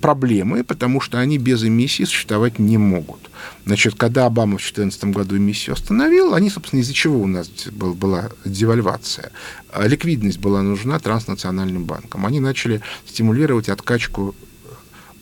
проблемы, 0.00 0.64
потому 0.64 1.00
что 1.00 1.18
они 1.18 1.38
без 1.38 1.64
эмиссии 1.64 2.04
существовать 2.04 2.58
не 2.58 2.78
могут. 2.78 3.30
Значит, 3.66 3.94
когда 3.94 4.26
Обама 4.26 4.58
в 4.58 4.60
2014 4.60 5.04
году 5.04 5.36
эмиссию 5.36 5.74
остановил, 5.74 6.34
они, 6.34 6.50
собственно, 6.50 6.80
из-за 6.80 6.92
чего 6.92 7.20
у 7.20 7.26
нас 7.26 7.50
был, 7.72 7.94
была 7.94 8.30
девальвация? 8.44 9.30
А 9.72 9.86
ликвидность 9.86 10.38
была 10.38 10.62
нужна 10.62 10.98
транснациональным 10.98 11.84
банкам. 11.84 12.26
Они 12.26 12.40
начали 12.40 12.80
стимулировать 13.06 13.68
откачку 13.68 14.34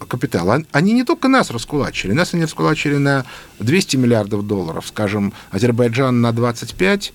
капитала. 0.06 0.62
Они 0.72 0.92
не 0.92 1.04
только 1.04 1.28
нас 1.28 1.50
раскулачили, 1.50 2.12
нас 2.12 2.32
они 2.34 2.44
раскулачили 2.44 2.96
на 2.96 3.24
200 3.58 3.96
миллиардов 3.96 4.46
долларов, 4.46 4.86
скажем, 4.86 5.32
Азербайджан 5.50 6.20
на 6.20 6.32
25, 6.32 7.12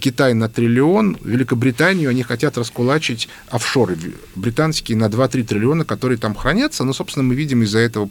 Китай 0.00 0.34
на 0.34 0.48
триллион, 0.48 1.18
Великобританию 1.22 2.10
они 2.10 2.22
хотят 2.22 2.58
раскулачить 2.58 3.28
офшоры 3.48 3.96
британские 4.34 4.98
на 4.98 5.06
2-3 5.06 5.44
триллиона, 5.44 5.84
которые 5.84 6.18
там 6.18 6.34
хранятся, 6.34 6.84
но, 6.84 6.92
собственно, 6.92 7.22
мы 7.22 7.34
видим 7.34 7.62
из-за 7.62 7.78
этого 7.78 8.08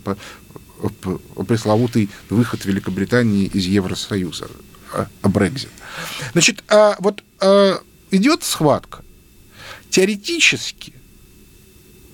пресловутый 1.47 2.09
выход 2.29 2.65
Великобритании 2.65 3.45
из 3.45 3.65
Евросоюза, 3.65 4.47
а, 4.93 5.07
Брекзит. 5.29 5.69
Значит, 6.33 6.63
а 6.67 6.95
вот 6.99 7.23
а, 7.39 7.79
идет 8.11 8.43
схватка. 8.43 9.03
Теоретически 9.89 10.94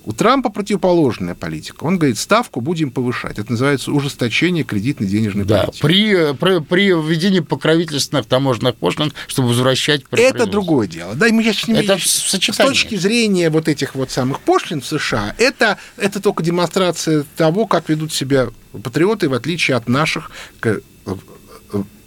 у 0.04 0.14
Трампа 0.14 0.50
противоположная 0.50 1.36
политика. 1.36 1.84
Он 1.84 1.98
говорит, 1.98 2.18
ставку 2.18 2.62
будем 2.62 2.92
повышать. 2.92 3.38
Это 3.38 3.52
называется 3.52 3.92
ужесточение 3.92 4.64
кредитной 4.64 5.08
денежной 5.08 5.46
да, 5.46 5.66
политики. 5.66 5.82
При, 5.82 6.34
при, 6.34 6.60
при 6.60 6.88
введении 6.90 7.40
покровительственных 7.40 8.26
таможенных 8.26 8.76
пошлин, 8.76 9.14
чтобы 9.28 9.50
возвращать... 9.50 10.04
Это 10.12 10.46
другое 10.46 10.88
дело. 10.88 11.14
Да, 11.16 11.28
мы 11.30 11.44
сейчас 11.44 11.70
это 11.70 11.98
с 12.00 12.58
точки 12.58 12.96
зрения 12.96 13.50
вот 13.50 13.68
этих 13.68 13.96
вот 13.96 14.10
самых 14.12 14.40
пошлин 14.40 14.82
в 14.82 14.86
США, 14.86 15.36
это, 15.38 15.78
это 15.98 16.20
только 16.20 16.44
демонстрация 16.44 17.26
того, 17.36 17.68
как 17.68 17.90
ведут 17.90 18.12
себя 18.14 18.50
патриоты, 18.72 19.30
в 19.30 19.34
отличие 19.34 19.78
от 19.78 19.88
наших, 19.88 20.32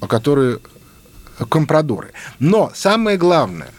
которые 0.00 0.58
компрадоры. 1.48 2.12
Но 2.38 2.72
самое 2.74 3.16
главное, 3.16 3.70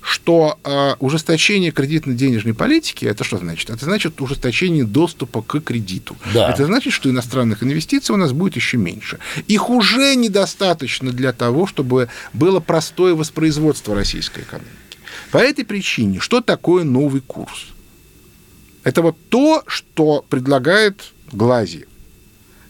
что 0.00 0.58
э, 0.64 0.94
ужесточение 1.00 1.70
кредитно-денежной 1.70 2.54
политики, 2.54 3.04
это 3.04 3.24
что 3.24 3.38
значит? 3.38 3.70
Это 3.70 3.84
значит 3.84 4.20
ужесточение 4.20 4.84
доступа 4.84 5.42
к 5.42 5.60
кредиту. 5.60 6.16
Да. 6.32 6.50
Это 6.50 6.66
значит, 6.66 6.92
что 6.92 7.10
иностранных 7.10 7.62
инвестиций 7.62 8.14
у 8.14 8.18
нас 8.18 8.32
будет 8.32 8.56
еще 8.56 8.76
меньше. 8.76 9.18
Их 9.46 9.70
уже 9.70 10.14
недостаточно 10.14 11.12
для 11.12 11.32
того, 11.32 11.66
чтобы 11.66 12.08
было 12.32 12.60
простое 12.60 13.14
воспроизводство 13.14 13.94
российской 13.94 14.40
экономики. 14.40 14.68
По 15.30 15.38
этой 15.38 15.64
причине, 15.64 16.20
что 16.20 16.40
такое 16.40 16.84
новый 16.84 17.20
курс? 17.20 17.68
Это 18.84 19.02
вот 19.02 19.16
то, 19.28 19.62
что 19.66 20.24
предлагает 20.28 21.12
Глази. 21.32 21.86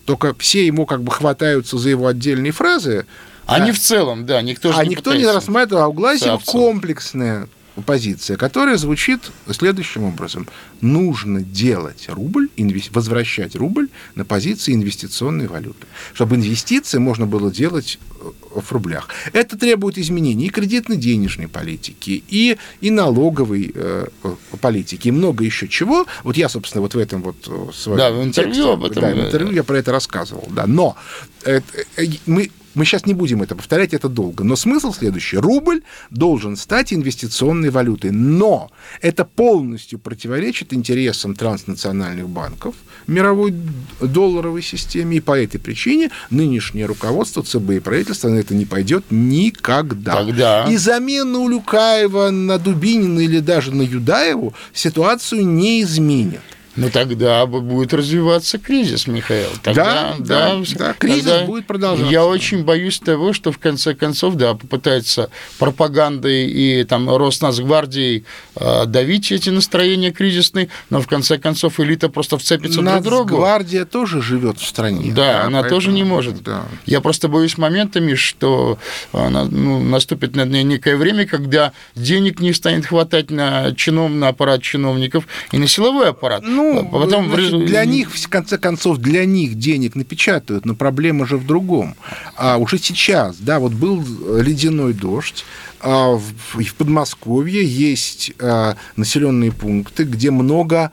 Только 0.04 0.35
все 0.35 0.66
ему 0.66 0.87
как 0.87 1.02
бы 1.02 1.12
хватаются 1.12 1.78
за 1.78 1.90
его 1.90 2.06
отдельные 2.06 2.50
фразы, 2.52 3.06
а 3.49 3.61
не 3.61 3.73
в 3.73 3.78
целом, 3.78 4.26
да, 4.26 4.40
никто 4.43 4.73
же 4.73 4.78
а 4.78 4.85
не 4.85 4.90
никто 4.90 5.12
не 5.12 5.19
пытается. 5.21 5.35
рассматривал, 5.35 5.83
а 5.83 5.88
у 5.88 5.93
Глазьева 5.93 6.40
комплексная 6.45 7.49
позиция, 7.87 8.37
которая 8.37 8.76
звучит 8.76 9.31
следующим 9.52 10.05
образом. 10.05 10.49
Нужно 10.81 11.40
делать 11.43 12.07
рубль, 12.09 12.49
инвес- 12.57 12.88
возвращать 12.90 13.55
рубль 13.57 13.88
на 14.17 14.25
позиции 14.25 14.75
инвестиционной 14.75 15.47
валюты, 15.47 15.87
чтобы 16.12 16.37
инвестиции 16.37 16.99
можно 16.99 17.26
было 17.26 17.52
делать 17.52 17.99
э, 18.21 18.31
в 18.61 18.73
рублях. 18.73 19.09
Это 19.33 19.57
требует 19.57 19.97
изменений 19.99 20.47
и 20.47 20.50
кредитно-денежной 20.50 21.47
политики, 21.47 22.23
и, 22.28 22.59
и 22.81 22.90
налоговой 22.90 23.71
э, 23.75 24.07
э, 24.25 24.35
политики, 24.61 25.09
и 25.09 25.12
много 25.12 25.45
еще 25.45 25.69
чего. 25.69 26.07
Вот 26.25 26.37
я, 26.37 26.49
собственно, 26.49 26.83
вот 26.83 26.95
в 26.95 26.99
этом 26.99 27.23
вот 27.23 27.37
э, 27.47 27.73
своем 27.73 27.99
Да, 27.99 28.11
в 28.11 28.25
интервью 28.25 28.55
тексте, 28.55 28.73
об 28.73 28.85
этом, 28.85 29.02
да, 29.02 29.11
в 29.11 29.17
да. 29.17 29.26
интервью 29.26 29.52
я 29.55 29.62
про 29.62 29.78
это 29.78 29.93
рассказывал, 29.93 30.49
да. 30.50 30.67
Но 30.67 30.97
э, 31.45 31.61
э, 31.97 32.07
мы 32.26 32.50
мы 32.78 32.85
сейчас 32.85 33.06
не 33.06 33.14
будем 33.14 33.42
это 33.42 33.56
повторять, 33.56 33.92
это 33.92 34.08
долго. 34.08 34.44
Но 34.44 34.54
смысл 34.54 34.92
следующий. 34.92 35.37
Рубль 35.37 35.82
должен 36.11 36.56
стать 36.56 36.92
инвестиционной 36.92 37.70
валютой. 37.70 38.12
Но 38.12 38.70
это 39.00 39.25
полностью 39.25 39.99
противоречит 39.99 40.73
интересам 40.73 41.35
транснациональных 41.35 42.28
банков 42.28 42.76
мировой 43.08 43.52
долларовой 44.00 44.62
системе. 44.62 45.16
И 45.16 45.20
по 45.20 45.37
этой 45.37 45.58
причине 45.58 46.11
нынешнее 46.30 46.87
руководство 46.87 47.42
ЦБ 47.42 47.70
и 47.70 47.80
правительство 47.80 48.28
на 48.28 48.37
это 48.37 48.54
не 48.54 48.64
пойдет 48.64 49.06
никогда. 49.11 50.14
Тогда. 50.14 50.66
И 50.70 50.76
замена 50.76 51.38
Улюкаева 51.40 52.30
на 52.30 52.58
Дубинина 52.58 53.18
или 53.18 53.40
даже 53.40 53.75
на 53.75 53.82
Юдаеву 53.82 54.54
ситуацию 54.73 55.44
не 55.44 55.82
изменит. 55.82 56.42
Ну 56.78 56.90
тогда 56.90 57.44
будет 57.47 57.92
развиваться 57.92 58.58
кризис, 58.58 59.08
Михаил. 59.08 59.49
Тогда, 59.62 60.14
Да, 60.18 60.54
да, 60.58 60.64
да, 60.78 60.92
кризис 60.94 61.25
тогда 61.25 61.44
будет 61.44 61.66
продолжаться. 61.66 62.12
Я 62.12 62.25
очень 62.25 62.62
боюсь 62.64 63.00
того, 63.00 63.32
что 63.32 63.50
в 63.50 63.58
конце 63.58 63.94
концов, 63.94 64.37
да, 64.37 64.54
попытается 64.54 65.28
пропагандой 65.58 66.47
и 66.47 66.85
там 66.85 67.08
Роснацгвардией 67.14 68.25
э, 68.54 68.85
давить 68.87 69.32
эти 69.32 69.50
настроения 69.50 70.12
кризисные, 70.12 70.68
но 70.88 71.00
в 71.00 71.08
конце 71.08 71.37
концов 71.38 71.80
элита 71.80 72.08
просто 72.08 72.38
вцепится 72.38 72.80
друг 72.80 73.02
другу. 73.02 73.30
Нацгвардия 73.32 73.85
тоже 73.85 74.23
живет 74.23 74.61
в 74.61 74.66
стране. 74.66 75.12
Да, 75.12 75.42
она 75.44 75.64
тоже 75.64 75.88
не 75.90 76.02
поэтому, 76.02 76.14
может. 76.14 76.42
да. 76.44 76.62
Я 76.87 77.00
просто 77.00 77.26
боюсь 77.28 77.58
моментами, 77.58 78.14
что 78.14 78.78
она, 79.12 79.44
ну, 79.44 79.80
наступит 79.82 80.37
на- 80.37 80.44
некое 80.44 80.97
время, 80.97 81.26
когда 81.26 81.73
денег 81.97 82.38
не 82.40 82.52
станет 82.52 82.87
хватать 82.87 83.30
на, 83.30 83.75
чинов, 83.75 84.12
на 84.12 84.28
аппарат 84.28 84.62
чиновников 84.62 85.26
и 85.50 85.58
на 85.58 85.66
силовой 85.66 86.11
аппарат. 86.11 86.42
Ну, 86.44 86.67
А 86.76 86.84
потом 86.84 87.30
значит, 87.30 87.66
для 87.66 87.84
них, 87.84 88.14
в 88.14 88.28
конце 88.28 88.58
концов, 88.58 88.98
для 88.98 89.25
них 89.25 89.58
денег 89.58 89.94
напечатают, 89.94 90.64
но 90.64 90.75
проблема 90.75 91.26
же 91.26 91.37
в 91.37 91.46
другом. 91.46 91.94
А 92.37 92.58
уже 92.58 92.78
сейчас, 92.78 93.37
да, 93.38 93.58
вот 93.58 93.72
был 93.72 94.04
ледяной 94.40 94.92
дождь, 94.92 95.44
а 95.80 96.16
в, 96.16 96.75
Подмосковье 96.76 97.64
есть 97.64 98.32
а, 98.40 98.76
населенные 98.96 99.52
пункты, 99.52 100.04
где 100.04 100.30
много 100.30 100.90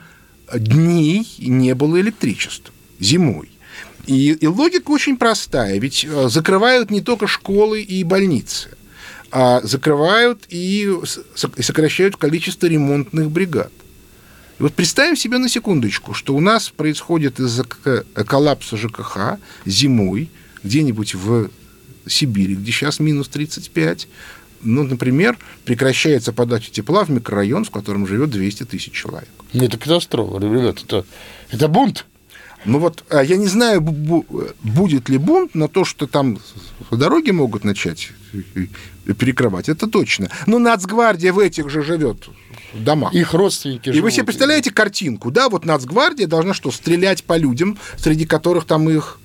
дней 0.54 1.28
не 1.40 1.74
было 1.74 2.00
электричества 2.00 2.74
зимой. 3.00 3.50
И, 4.08 4.32
и 4.34 4.48
логика 4.48 4.92
очень 4.92 5.18
простая, 5.18 5.80
ведь 5.80 6.06
э, 6.08 6.30
закрывают 6.30 6.92
не 6.92 7.02
только 7.02 7.26
школы 7.26 7.82
и 7.82 8.04
больницы, 8.04 8.70
а 9.32 9.62
закрывают 9.64 10.44
и 10.50 10.92
сокращают 11.34 12.16
количество 12.16 12.68
ремонтных 12.68 13.32
бригад. 13.32 13.72
И 14.60 14.64
вот 14.64 14.74
представим 14.74 15.16
себе 15.18 15.38
на 15.38 15.50
секундочку, 15.50 16.14
что 16.14 16.36
у 16.36 16.40
нас 16.40 16.70
происходит 16.70 17.40
из-за 17.40 17.64
к- 17.66 18.06
коллапса 18.26 18.78
ЖКХ 18.78 19.38
зимой 19.66 20.30
где-нибудь 20.64 21.14
в 21.16 21.50
Сибири, 22.08 22.56
где 22.56 22.72
сейчас 22.72 23.00
минус 23.00 23.28
35, 23.28 24.08
ну, 24.62 24.84
например, 24.84 25.38
прекращается 25.66 26.32
подача 26.34 26.72
тепла 26.72 27.04
в 27.04 27.10
микрорайон, 27.10 27.66
в 27.66 27.72
котором 27.72 28.08
живет 28.08 28.30
200 28.30 28.64
тысяч 28.64 28.94
человек. 28.94 29.30
Ну, 29.54 29.64
Это 29.64 29.78
катастрофа, 29.78 30.38
ребят, 30.44 30.82
это, 30.84 31.06
это 31.52 31.68
бунт. 31.68 32.06
Ну 32.66 32.80
вот, 32.80 33.04
а, 33.10 33.24
я 33.24 33.38
не 33.38 33.48
знаю, 33.48 33.80
бу- 33.82 34.26
бу- 34.26 34.56
будет 34.64 35.10
ли 35.10 35.18
бунт, 35.18 35.52
но 35.54 35.68
то, 35.68 35.86
что 35.86 36.08
там 36.08 36.40
дороги 36.92 37.32
могут 37.32 37.64
начать 37.64 38.10
э, 38.34 39.14
перекрывать, 39.14 39.70
это 39.70 39.88
точно. 39.88 40.30
Но 40.48 40.58
Нацгвардия 40.60 41.32
в 41.32 41.40
этих 41.40 41.70
же 41.70 41.84
живет 41.84 42.28
домах. 42.74 43.14
Их 43.14 43.34
родственники 43.34 43.90
И 43.90 43.92
вы 43.92 43.98
живут. 43.98 44.14
себе 44.14 44.24
представляете 44.26 44.72
картинку, 44.72 45.32
да, 45.32 45.48
вот 45.50 45.66
Нацгвардия 45.66 46.28
должна 46.28 46.54
что, 46.54 46.72
стрелять 46.72 47.24
по 47.24 47.38
людям, 47.38 47.78
среди 47.98 48.26
которых 48.26 48.66
там 48.66 48.90
их 48.90 49.20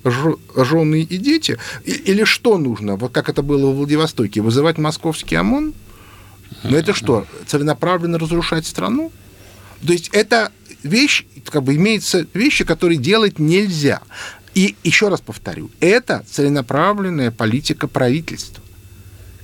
жены 0.55 1.01
и 1.01 1.17
дети? 1.17 1.57
Или 1.83 2.23
что 2.23 2.57
нужно, 2.57 2.95
вот 2.95 3.11
как 3.11 3.27
это 3.27 3.41
было 3.41 3.71
в 3.71 3.77
Владивостоке, 3.77 4.41
вызывать 4.41 4.77
московский 4.77 5.35
ОМОН? 5.35 5.73
Ну 6.63 6.77
это 6.77 6.93
что, 6.93 7.25
целенаправленно 7.47 8.19
разрушать 8.19 8.67
страну? 8.67 9.11
То 9.85 9.93
есть 9.93 10.09
это 10.13 10.51
вещь, 10.83 11.25
как 11.45 11.63
бы 11.63 11.75
имеются 11.75 12.25
вещи, 12.33 12.63
которые 12.65 12.97
делать 12.97 13.39
нельзя. 13.39 14.01
И 14.53 14.75
еще 14.83 15.07
раз 15.07 15.21
повторю, 15.21 15.69
это 15.79 16.25
целенаправленная 16.29 17.31
политика 17.31 17.87
правительства 17.87 18.61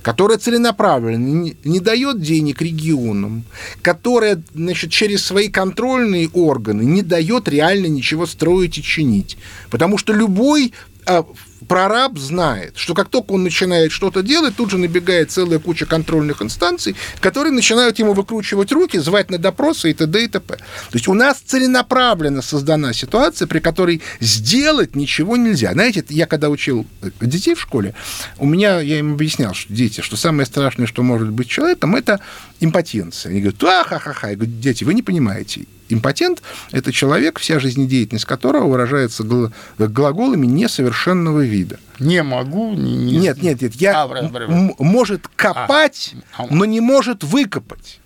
которая 0.00 0.38
целенаправленно 0.38 1.52
не, 1.64 1.80
дает 1.80 2.22
денег 2.22 2.62
регионам, 2.62 3.44
которая 3.82 4.42
значит, 4.54 4.90
через 4.90 5.22
свои 5.22 5.48
контрольные 5.50 6.30
органы 6.30 6.82
не 6.82 7.02
дает 7.02 7.46
реально 7.46 7.88
ничего 7.88 8.24
строить 8.24 8.78
и 8.78 8.82
чинить. 8.82 9.36
Потому 9.70 9.98
что 9.98 10.14
любой 10.14 10.72
а, 11.04 11.26
прораб 11.66 12.18
знает, 12.18 12.76
что 12.76 12.94
как 12.94 13.08
только 13.08 13.32
он 13.32 13.42
начинает 13.42 13.92
что-то 13.92 14.22
делать, 14.22 14.56
тут 14.56 14.70
же 14.70 14.78
набегает 14.78 15.30
целая 15.30 15.58
куча 15.58 15.86
контрольных 15.86 16.42
инстанций, 16.42 16.96
которые 17.20 17.52
начинают 17.52 17.98
ему 17.98 18.12
выкручивать 18.12 18.72
руки, 18.72 18.98
звать 18.98 19.30
на 19.30 19.38
допросы 19.38 19.90
и 19.90 19.94
т.д. 19.94 20.24
и 20.24 20.28
т.п. 20.28 20.56
То 20.56 20.62
есть 20.92 21.08
у 21.08 21.14
нас 21.14 21.38
целенаправленно 21.38 22.42
создана 22.42 22.92
ситуация, 22.92 23.46
при 23.48 23.58
которой 23.58 24.02
сделать 24.20 24.94
ничего 24.94 25.36
нельзя. 25.36 25.72
Знаете, 25.72 26.04
я 26.08 26.26
когда 26.26 26.50
учил 26.50 26.86
детей 27.20 27.54
в 27.54 27.60
школе, 27.60 27.94
у 28.38 28.46
меня, 28.46 28.80
я 28.80 28.98
им 28.98 29.14
объяснял, 29.14 29.54
что 29.54 29.72
дети, 29.72 30.00
что 30.00 30.16
самое 30.16 30.46
страшное, 30.46 30.86
что 30.86 31.02
может 31.02 31.30
быть 31.30 31.48
человеком, 31.48 31.96
это 31.96 32.20
импотенция. 32.60 33.30
Они 33.30 33.40
говорят, 33.40 33.62
а, 33.64 33.84
ха-ха-ха. 33.84 34.30
Я 34.30 34.36
говорю, 34.36 34.52
дети, 34.52 34.84
вы 34.84 34.94
не 34.94 35.02
понимаете. 35.02 35.66
Импотент– 35.88 36.42
это 36.72 36.92
человек, 36.92 37.38
вся 37.38 37.58
жизнедеятельность 37.60 38.24
которого 38.24 38.68
выражается 38.68 39.22
гл- 39.24 39.52
глаголами 39.78 40.46
несовершенного 40.46 41.40
вида. 41.40 41.78
Не 41.98 42.22
могу, 42.22 42.74
не, 42.74 42.94
не- 42.94 43.16
Нет, 43.18 43.42
нет, 43.42 43.62
нет. 43.62 43.74
Я, 43.76 44.02
А, 44.02 44.08
бра- 44.08 44.22
бра- 44.22 44.46
бра. 44.46 44.54
м- 44.56 44.74
может 44.78 45.26
копать, 45.34 46.14
А. 46.36 46.46
но 46.50 46.64
не 46.64 46.80
может 46.80 47.24
выкопать. 47.24 48.00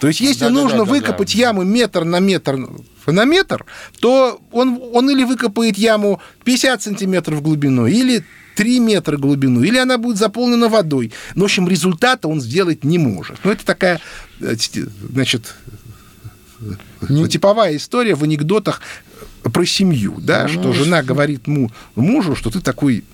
То 0.00 0.08
есть, 0.08 0.20
если 0.20 0.40
Да-да-да-да-да. 0.44 0.76
нужно 0.76 0.84
выкопать 0.84 1.34
яму 1.34 1.62
метр 1.62 2.04
на 2.04 2.20
метр 2.20 2.58
на 3.06 3.24
метр, 3.24 3.64
то 4.00 4.40
он, 4.50 4.80
он 4.92 5.10
или 5.10 5.24
выкопает 5.24 5.76
яму 5.78 6.20
50 6.44 6.82
сантиметров 6.82 7.38
в 7.38 7.42
глубину, 7.42 7.86
или 7.86 8.24
3 8.56 8.80
метра 8.80 9.16
глубину, 9.16 9.62
или 9.62 9.76
она 9.78 9.98
будет 9.98 10.16
заполнена 10.16 10.68
водой. 10.68 11.12
Но, 11.34 11.42
в 11.42 11.44
общем, 11.44 11.68
результата 11.68 12.28
он 12.28 12.40
сделать 12.40 12.82
не 12.84 12.98
может. 12.98 13.36
Ну, 13.44 13.50
это 13.50 13.64
такая, 13.64 14.00
э, 14.40 14.54
значит, 15.12 15.54
Не- 17.08 17.28
типовая 17.28 17.76
история 17.76 18.14
в 18.14 18.22
анекдотах 18.24 18.80
про 19.42 19.64
семью, 19.66 20.16
да, 20.18 20.48
что 20.48 20.72
жена 20.72 21.02
говорит 21.02 21.46
му- 21.46 21.70
мужу, 21.96 22.34
что 22.36 22.50
ты 22.50 22.60
такой 22.60 23.04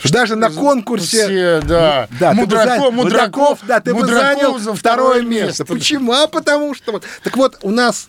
что 0.00 0.12
даже 0.12 0.36
на 0.36 0.50
конкурсе... 0.50 1.24
Все, 1.26 1.60
да. 1.66 2.08
Да, 2.20 2.30
ты 2.32 2.36
бы 2.36 2.42
Мудраков- 2.46 2.92
мудраков- 2.92 3.58
да, 3.66 3.80
ты 3.80 3.92
бы 3.94 4.00
мудраков 4.00 4.38
занял 4.42 4.58
за 4.58 4.74
второе 4.74 5.06
второе 5.14 5.22
место. 5.22 5.46
место. 5.46 5.64
Почему? 5.64 6.12
А 6.12 6.26
потому 6.26 6.74
что 6.74 6.92
вот. 6.92 7.04
Так 7.22 7.36
вот, 7.36 7.58
у 7.62 7.70
нас 7.70 8.08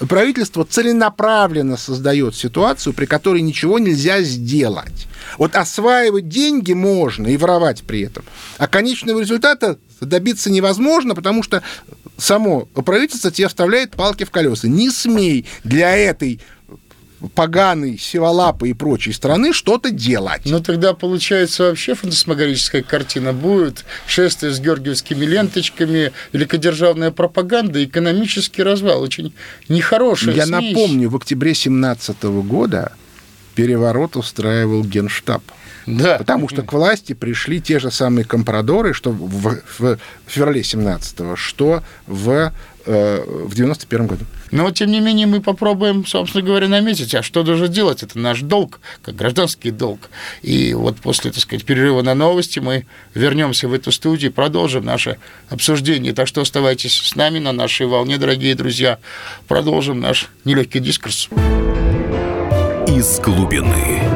э, 0.00 0.06
правительство 0.06 0.64
целенаправленно 0.64 1.76
создает 1.76 2.34
ситуацию, 2.34 2.92
при 2.92 3.06
которой 3.06 3.42
ничего 3.42 3.78
нельзя 3.78 4.22
сделать. 4.22 5.06
Вот 5.38 5.54
осваивать 5.54 6.28
деньги 6.28 6.72
можно 6.72 7.26
и 7.28 7.36
воровать 7.36 7.82
при 7.82 8.00
этом. 8.02 8.24
А 8.58 8.66
конечного 8.66 9.20
результата 9.20 9.78
добиться 10.00 10.50
невозможно, 10.50 11.14
потому 11.14 11.42
что 11.42 11.62
само 12.16 12.66
правительство 12.66 13.30
тебе 13.30 13.48
вставляет 13.48 13.92
палки 13.92 14.24
в 14.24 14.30
колеса. 14.30 14.68
Не 14.68 14.90
смей 14.90 15.46
для 15.64 15.96
этой 15.96 16.40
поганой, 17.34 17.98
сиволапой 17.98 18.70
и 18.70 18.72
прочей 18.74 19.12
страны 19.12 19.52
что-то 19.52 19.90
делать. 19.90 20.42
Ну, 20.44 20.60
тогда, 20.60 20.92
получается, 20.92 21.64
вообще 21.64 21.94
фантасмагорическая 21.94 22.82
картина 22.82 23.32
будет. 23.32 23.84
Шествие 24.06 24.52
с 24.52 24.60
георгиевскими 24.60 25.24
ленточками, 25.24 26.12
великодержавная 26.32 27.10
пропаганда, 27.10 27.82
экономический 27.84 28.62
развал. 28.62 29.02
Очень 29.02 29.32
нехорошая 29.68 30.34
Я 30.34 30.46
смесь. 30.46 30.74
напомню, 30.74 31.08
в 31.08 31.16
октябре 31.16 31.54
17 31.54 32.22
года 32.24 32.92
переворот 33.54 34.16
устраивал 34.16 34.84
Генштаб. 34.84 35.42
Да. 35.86 36.18
Потому 36.18 36.48
что 36.48 36.62
к 36.62 36.72
власти 36.72 37.12
пришли 37.12 37.60
те 37.60 37.78
же 37.78 37.90
самые 37.90 38.24
компрадоры, 38.24 38.92
что 38.92 39.10
в, 39.12 39.60
в 39.78 39.98
феврале 40.26 40.62
17-го, 40.62 41.36
что 41.36 41.82
в, 42.06 42.52
э, 42.86 43.24
в 43.26 43.54
91 43.54 44.06
году. 44.06 44.24
Но, 44.50 44.70
тем 44.70 44.90
не 44.90 45.00
менее, 45.00 45.26
мы 45.26 45.40
попробуем, 45.40 46.04
собственно 46.06 46.44
говоря, 46.44 46.68
наметить, 46.68 47.14
а 47.14 47.22
что 47.22 47.42
должен 47.42 47.70
делать? 47.70 48.02
Это 48.02 48.18
наш 48.18 48.40
долг, 48.40 48.80
как 49.02 49.14
гражданский 49.14 49.70
долг. 49.70 50.10
И 50.42 50.74
вот 50.74 50.96
после, 50.96 51.30
так 51.30 51.40
сказать, 51.40 51.64
перерыва 51.64 52.02
на 52.02 52.14
новости 52.14 52.58
мы 52.58 52.86
вернемся 53.14 53.68
в 53.68 53.72
эту 53.72 53.92
студию 53.92 54.30
и 54.30 54.34
продолжим 54.34 54.84
наше 54.84 55.18
обсуждение. 55.50 56.12
Так 56.12 56.26
что 56.26 56.40
оставайтесь 56.40 57.00
с 57.00 57.14
нами 57.14 57.38
на 57.38 57.52
нашей 57.52 57.86
волне, 57.86 58.18
дорогие 58.18 58.54
друзья. 58.54 58.98
Продолжим 59.46 60.00
наш 60.00 60.28
нелегкий 60.44 60.80
дискурс. 60.80 61.28
Из 62.88 63.20
глубины. 63.20 64.15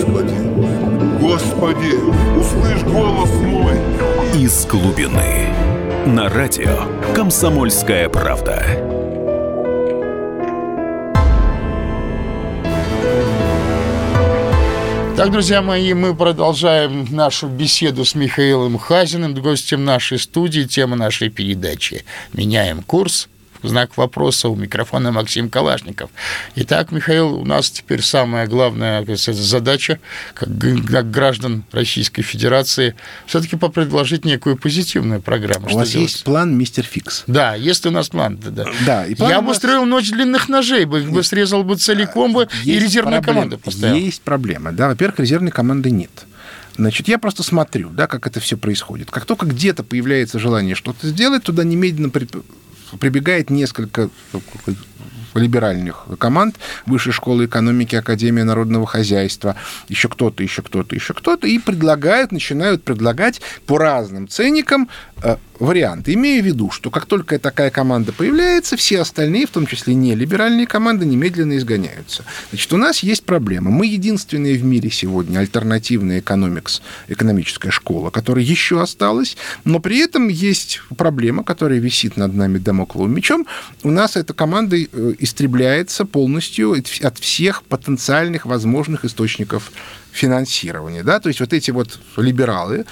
Господи. 0.00 0.34
Господи, 1.20 1.94
услышь 2.38 2.82
голос 2.84 3.30
мой. 3.42 3.74
Из 4.34 4.64
глубины. 4.64 5.48
На 6.06 6.30
радио 6.30 6.86
«Комсомольская 7.14 8.08
правда». 8.08 8.64
Так, 15.18 15.30
друзья 15.32 15.60
мои, 15.60 15.92
мы 15.92 16.14
продолжаем 16.14 17.06
нашу 17.10 17.48
беседу 17.48 18.06
с 18.06 18.14
Михаилом 18.14 18.78
Хазиным, 18.78 19.34
гостем 19.34 19.84
нашей 19.84 20.18
студии. 20.18 20.62
Тема 20.62 20.96
нашей 20.96 21.28
передачи 21.28 22.06
«Меняем 22.32 22.82
курс». 22.82 23.28
Знак 23.62 23.96
вопроса 23.96 24.48
у 24.48 24.56
микрофона 24.56 25.12
Максим 25.12 25.50
Калашников. 25.50 26.10
Итак, 26.56 26.92
Михаил, 26.92 27.34
у 27.34 27.44
нас 27.44 27.70
теперь 27.70 28.02
самая 28.02 28.46
главная 28.46 29.04
задача, 29.16 30.00
как, 30.34 30.48
граждан 31.10 31.64
Российской 31.72 32.22
Федерации, 32.22 32.94
все-таки 33.26 33.56
предложить 33.56 34.24
некую 34.24 34.56
позитивную 34.56 35.20
программу. 35.20 35.66
У 35.66 35.68
Что 35.68 35.78
вас 35.78 35.90
делать? 35.90 36.10
есть 36.10 36.24
план 36.24 36.56
«Мистер 36.56 36.84
Фикс». 36.84 37.24
Да, 37.26 37.54
есть 37.54 37.86
у 37.86 37.90
нас 37.90 38.08
план. 38.08 38.38
Да, 38.42 38.50
да. 38.50 38.64
Да, 38.86 39.06
и 39.06 39.14
план 39.14 39.30
Я 39.30 39.40
бы 39.42 39.52
устроил 39.52 39.84
ночь 39.84 40.10
длинных 40.10 40.48
ножей, 40.48 40.84
бы 40.84 41.00
их 41.00 41.10
бы 41.10 41.22
срезал 41.22 41.62
бы 41.62 41.76
целиком 41.76 42.32
бы 42.32 42.48
и 42.64 42.78
резервную 42.78 43.22
проблема. 43.22 43.48
команду 43.48 43.58
поставил. 43.58 43.96
Есть 43.96 44.22
проблема. 44.22 44.72
Да, 44.72 44.88
во-первых, 44.88 45.20
резервной 45.20 45.50
команды 45.50 45.90
нет. 45.90 46.10
Значит, 46.76 47.08
я 47.08 47.18
просто 47.18 47.42
смотрю, 47.42 47.90
да, 47.90 48.06
как 48.06 48.26
это 48.26 48.40
все 48.40 48.56
происходит. 48.56 49.10
Как 49.10 49.26
только 49.26 49.44
где-то 49.44 49.82
появляется 49.82 50.38
желание 50.38 50.74
что-то 50.74 51.08
сделать, 51.08 51.42
туда 51.42 51.62
немедленно 51.62 52.08
прибегает 52.98 53.50
несколько 53.50 54.10
либеральных 55.34 56.06
команд, 56.18 56.56
Высшей 56.86 57.12
школы 57.12 57.46
экономики, 57.46 57.94
Академия 57.94 58.44
народного 58.44 58.86
хозяйства, 58.86 59.56
еще 59.88 60.08
кто-то, 60.08 60.42
еще 60.42 60.62
кто-то, 60.62 60.94
еще 60.94 61.14
кто-то, 61.14 61.46
и 61.46 61.58
предлагают, 61.58 62.32
начинают 62.32 62.82
предлагать 62.82 63.40
по 63.66 63.78
разным 63.78 64.28
ценникам 64.28 64.88
э, 65.22 65.36
варианты. 65.60 66.14
Имея 66.14 66.42
в 66.42 66.46
виду, 66.46 66.70
что 66.70 66.90
как 66.90 67.06
только 67.06 67.38
такая 67.38 67.70
команда 67.70 68.12
появляется, 68.12 68.76
все 68.76 69.00
остальные, 69.00 69.46
в 69.46 69.50
том 69.50 69.66
числе 69.66 69.94
не 69.94 70.14
либеральные 70.14 70.66
команды, 70.66 71.04
немедленно 71.06 71.56
изгоняются. 71.58 72.24
Значит, 72.50 72.72
у 72.72 72.76
нас 72.76 73.00
есть 73.00 73.24
проблема. 73.24 73.70
Мы 73.70 73.86
единственные 73.86 74.56
в 74.56 74.64
мире 74.64 74.90
сегодня 74.90 75.38
альтернативная 75.38 76.20
экономикс, 76.20 76.82
экономическая 77.08 77.70
школа, 77.70 78.10
которая 78.10 78.44
еще 78.44 78.80
осталась, 78.80 79.36
но 79.64 79.78
при 79.80 79.98
этом 79.98 80.28
есть 80.28 80.80
проблема, 80.96 81.44
которая 81.44 81.78
висит 81.78 82.16
над 82.16 82.34
нами 82.34 82.58
домокловым 82.58 83.14
мечом. 83.14 83.46
У 83.82 83.90
нас 83.90 84.16
эта 84.16 84.32
команда 84.32 84.76
э, 84.76 85.14
истребляется 85.18 86.04
полностью 86.06 86.72
от 87.02 87.18
всех 87.18 87.62
потенциальных 87.64 88.46
возможных 88.46 89.04
источников 89.04 89.70
финансирования. 90.12 91.02
Да? 91.02 91.20
То 91.20 91.28
есть 91.28 91.40
вот 91.40 91.52
эти 91.52 91.70
вот 91.70 92.00
либералы, 92.16 92.86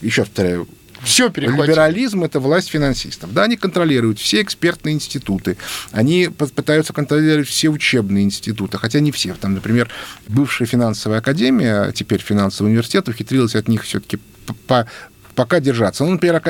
еще 0.00 0.22
повторяю, 0.22 0.68
Все 1.04 1.30
перехватили. 1.30 1.66
Либерализм– 1.66 2.24
это 2.24 2.40
власть 2.40 2.68
финансистов. 2.68 3.32
Да, 3.32 3.44
они 3.44 3.56
контролируют 3.56 4.18
все 4.18 4.42
экспертные 4.42 4.94
институты, 4.94 5.56
они 5.92 6.28
пытаются 6.28 6.92
контролировать 6.92 7.48
все 7.48 7.68
учебные 7.68 8.24
институты, 8.24 8.78
хотя 8.78 9.00
не 9.00 9.12
все. 9.12 9.34
Там, 9.34 9.54
например, 9.54 9.88
бывшая 10.28 10.66
финансовая 10.66 11.18
академия, 11.18 11.82
а 11.82 11.92
теперь 11.92 12.20
финансовый 12.20 12.68
университет, 12.68 13.08
ухитрилась 13.08 13.54
от 13.54 13.68
них 13.68 13.82
все-таки 13.82 14.18
по 14.66 14.86
пока 15.34 15.60
держаться. 15.60 16.04
Ну, 16.04 16.12
например, 16.12 16.40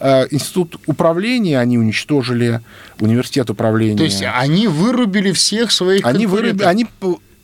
э, 0.00 0.26
институт 0.30 0.76
управления 0.86 1.58
они 1.58 1.78
уничтожили, 1.78 2.60
университет 3.00 3.50
управления. 3.50 3.96
То 3.96 4.04
есть 4.04 4.22
они 4.22 4.68
вырубили 4.68 5.32
всех 5.32 5.72
своих 5.72 6.04
Они 6.04 6.26
вырубили, 6.26 6.64
они 6.64 6.86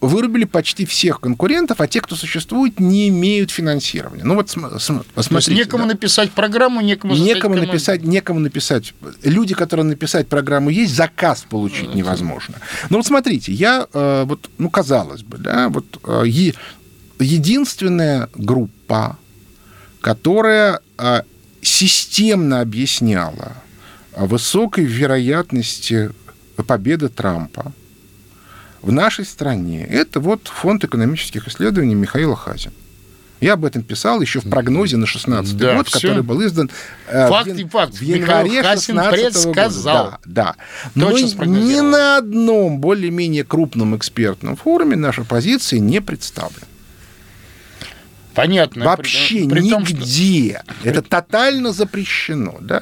вырубили 0.00 0.44
почти 0.44 0.86
всех 0.86 1.20
конкурентов, 1.20 1.80
а 1.80 1.86
те, 1.86 2.00
кто 2.00 2.16
существует, 2.16 2.80
не 2.80 3.08
имеют 3.08 3.50
финансирования. 3.50 4.24
Ну 4.24 4.34
вот 4.34 4.54
посмотрите. 5.14 5.54
некому 5.54 5.84
да. 5.84 5.90
написать 5.90 6.30
программу, 6.32 6.80
некому 6.80 7.14
Некому 7.14 7.54
команду. 7.54 7.66
написать, 7.72 8.02
некому 8.02 8.40
написать. 8.40 8.94
Люди, 9.22 9.54
которые 9.54 9.84
написать 9.84 10.28
программу 10.28 10.70
есть, 10.70 10.94
заказ 10.94 11.44
получить 11.48 11.94
невозможно. 11.94 12.54
Но 12.88 12.96
вот 12.96 13.06
смотрите, 13.06 13.52
я 13.52 13.86
э, 13.92 14.24
вот, 14.26 14.48
ну 14.58 14.70
казалось 14.70 15.22
бы, 15.22 15.38
да, 15.38 15.68
вот 15.68 16.00
э, 16.04 16.22
е- 16.26 16.54
единственная 17.18 18.30
группа, 18.34 19.18
которая 20.00 20.80
э, 20.98 21.22
системно 21.60 22.60
объясняла 22.60 23.52
высокой 24.16 24.84
вероятности 24.84 26.10
победы 26.66 27.08
Трампа 27.08 27.72
в 28.82 28.92
нашей 28.92 29.24
стране, 29.24 29.84
это 29.86 30.20
вот 30.20 30.48
фонд 30.48 30.84
экономических 30.84 31.48
исследований 31.48 31.94
Михаила 31.94 32.36
Хазина. 32.36 32.72
Я 33.40 33.54
об 33.54 33.64
этом 33.64 33.82
писал 33.82 34.20
еще 34.20 34.40
в 34.40 34.50
прогнозе 34.50 34.98
на 34.98 35.06
16 35.06 35.56
Да, 35.56 35.76
год, 35.76 35.88
всё. 35.88 35.98
который 36.08 36.22
был 36.22 36.44
издан 36.46 36.70
э, 37.08 37.26
Факт 37.28 37.48
в, 37.50 37.56
и 37.58 37.64
факт. 37.64 37.94
в 37.94 38.02
январе 38.02 38.50
Михаил 38.50 38.62
Хазин 38.64 38.96
16 38.96 39.12
предсказал. 39.22 40.04
года. 40.04 40.18
Да, 40.26 40.42
да. 40.44 40.54
Но 40.94 41.10
Точно 41.10 41.24
ни 41.24 41.28
спрогнозировал. 41.30 41.90
на 41.90 42.16
одном 42.18 42.80
более-менее 42.80 43.44
крупном 43.44 43.96
экспертном 43.96 44.56
форуме 44.56 44.94
наша 44.96 45.24
позиция 45.24 45.78
не 45.78 46.02
представлена. 46.02 46.66
Понятно. 48.34 48.84
Вообще 48.84 49.46
При- 49.48 49.48
при 49.48 49.70
том, 49.70 49.84
что- 49.86 49.96
нигде. 49.96 50.62
Это 50.84 51.02
тотально 51.02 51.72
запрещено. 51.72 52.56
Да? 52.60 52.80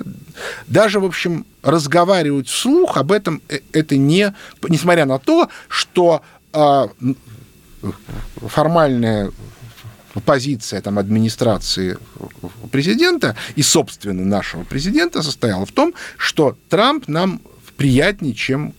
Даже, 0.67 1.01
в 1.01 1.05
общем, 1.05 1.47
разговаривать 1.63 2.49
вслух 2.49 2.97
об 2.97 3.13
этом 3.13 3.41
э, 3.49 3.61
это 3.73 3.97
не... 3.97 4.35
Несмотря 4.69 5.07
на 5.07 5.19
то, 5.19 5.49
что 5.69 6.23
м, 6.53 7.17
формальная 8.47 9.31
позиция 10.25 10.81
там, 10.81 10.99
администрации 10.99 11.97
президента 12.73 13.37
и, 13.57 13.63
собственно, 13.63 14.25
нашего 14.25 14.65
президента 14.65 15.23
состояла 15.23 15.65
в 15.67 15.73
том, 15.73 15.95
что 16.17 16.57
Трамп 16.69 17.09
нам 17.09 17.41
приятнее, 17.79 18.35
чем 18.35 18.75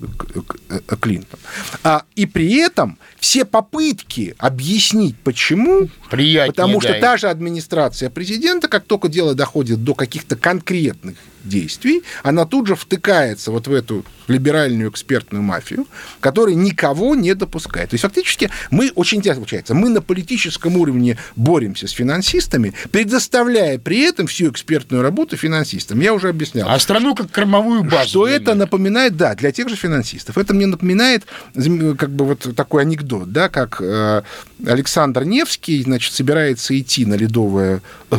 Клинтон. 1.01 1.39
А, 1.83 2.03
и 2.15 2.25
при 2.25 2.53
этом 2.57 2.99
все 3.17 3.45
попытки 3.45 4.35
объяснить, 4.37 5.15
почему, 5.23 5.89
Приятнее, 6.11 6.53
потому 6.53 6.81
что 6.81 6.93
да. 6.93 6.99
та 6.99 7.17
же 7.17 7.29
администрация 7.29 8.09
президента, 8.09 8.67
как 8.67 8.83
только 8.83 9.07
дело 9.07 9.33
доходит 9.33 9.83
до 9.83 9.95
каких-то 9.95 10.35
конкретных 10.35 11.15
действий, 11.43 12.03
она 12.23 12.45
тут 12.45 12.67
же 12.67 12.75
втыкается 12.75 13.51
вот 13.51 13.67
в 13.67 13.73
эту 13.73 14.05
либеральную 14.27 14.89
экспертную 14.89 15.43
мафию, 15.43 15.87
которая 16.19 16.55
никого 16.55 17.15
не 17.15 17.33
допускает. 17.33 17.89
То 17.89 17.95
есть 17.95 18.03
фактически 18.03 18.49
мы, 18.71 18.91
очень 18.95 19.17
интересно 19.17 19.41
получается, 19.41 19.73
мы 19.73 19.89
на 19.89 20.01
политическом 20.01 20.77
уровне 20.77 21.17
боремся 21.35 21.87
с 21.87 21.91
финансистами, 21.91 22.73
предоставляя 22.91 23.79
при 23.79 24.01
этом 24.01 24.27
всю 24.27 24.51
экспертную 24.51 25.01
работу 25.01 25.35
финансистам. 25.35 25.99
Я 25.99 26.13
уже 26.13 26.29
объяснял. 26.29 26.69
А 26.69 26.79
страну 26.79 27.15
как 27.15 27.31
кормовую 27.31 27.83
базу. 27.83 28.09
Что 28.09 28.27
это 28.27 28.51
них. 28.51 28.59
напоминает, 28.59 29.17
да, 29.17 29.35
для 29.35 29.51
тех 29.51 29.69
же 29.69 29.75
финансистов. 29.75 30.37
Это 30.37 30.53
мне 30.53 30.67
напоминает 30.67 31.25
как 31.53 32.11
бы 32.11 32.25
вот 32.25 32.55
такой 32.55 32.83
анекдот, 32.83 33.31
да, 33.31 33.49
как 33.49 33.81
э, 33.81 34.21
Александр 34.65 35.23
Невский, 35.23 35.81
значит, 35.83 36.13
собирается 36.13 36.77
идти 36.79 37.05
на 37.05 37.15
ледовое 37.15 37.81
э, 38.11 38.17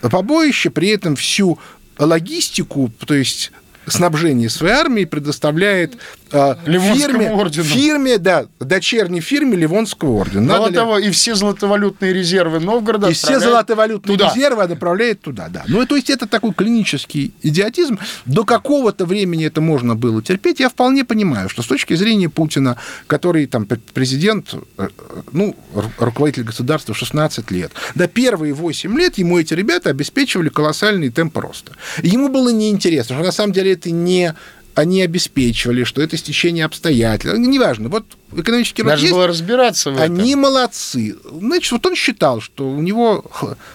побоище, 0.00 0.70
при 0.70 0.88
этом 0.88 1.16
всю 1.16 1.58
логистику, 1.98 2.90
то 3.06 3.14
есть 3.14 3.52
снабжение 3.86 4.48
своей 4.48 4.74
армии 4.74 5.04
предоставляет 5.04 5.94
э, 6.30 6.54
фирме, 6.64 7.30
ордену. 7.32 7.64
фирме, 7.64 8.18
да, 8.18 8.46
дочерней 8.60 9.20
фирме 9.20 9.56
Ливонского 9.56 10.12
ордена. 10.20 10.42
Мало 10.42 10.58
Надо 10.60 10.70
ли- 10.70 10.74
того, 10.76 10.98
и 10.98 11.10
все 11.10 11.34
золотовалютные 11.34 12.12
резервы 12.12 12.60
Новгорода 12.60 13.08
и 13.08 13.12
все 13.12 13.40
золотовалютные 13.40 14.16
туда. 14.16 14.32
резервы 14.32 14.66
направляет 14.68 15.20
туда, 15.20 15.48
да. 15.48 15.64
Ну, 15.68 15.84
то 15.86 15.96
есть 15.96 16.10
это 16.10 16.26
такой 16.26 16.52
клинический 16.54 17.32
идиотизм. 17.42 17.98
До 18.26 18.44
какого-то 18.44 19.04
времени 19.04 19.46
это 19.46 19.60
можно 19.60 19.94
было 19.96 20.22
терпеть. 20.22 20.60
Я 20.60 20.68
вполне 20.68 21.04
понимаю, 21.04 21.48
что 21.48 21.62
с 21.62 21.66
точки 21.66 21.94
зрения 21.94 22.28
Путина, 22.28 22.76
который 23.06 23.46
там 23.46 23.66
пр- 23.66 23.80
президент, 23.92 24.54
э, 24.78 24.88
ну, 25.32 25.56
ру- 25.74 25.90
руководитель 25.98 26.44
государства 26.44 26.94
16 26.94 27.50
лет, 27.50 27.72
до 27.94 28.06
первые 28.08 28.52
8 28.54 28.96
лет 28.98 29.18
ему 29.18 29.38
эти 29.38 29.54
ребята 29.54 29.90
обеспечивали 29.90 30.48
колоссальный 30.48 31.10
темп 31.10 31.36
роста. 31.38 31.72
Ему 32.02 32.28
было 32.28 32.50
неинтересно, 32.50 33.16
что 33.16 33.24
на 33.24 33.32
самом 33.32 33.52
деле 33.52 33.71
это 33.72 33.90
не 33.90 34.34
они 34.74 35.02
обеспечивали, 35.02 35.84
что 35.84 36.00
это 36.00 36.16
стечение 36.16 36.64
обстоятельств. 36.64 37.38
Неважно, 37.38 37.88
вот 37.88 38.06
экономический 38.34 38.82
рост 38.82 38.94
Даже 38.94 39.04
есть, 39.04 39.14
было 39.14 39.26
разбираться 39.26 39.90
в 39.90 39.94
этом. 39.94 40.04
они 40.04 40.34
молодцы. 40.34 41.16
Значит, 41.30 41.72
вот 41.72 41.86
он 41.86 41.94
считал, 41.94 42.40
что 42.40 42.68
у 42.68 42.80
него 42.80 43.24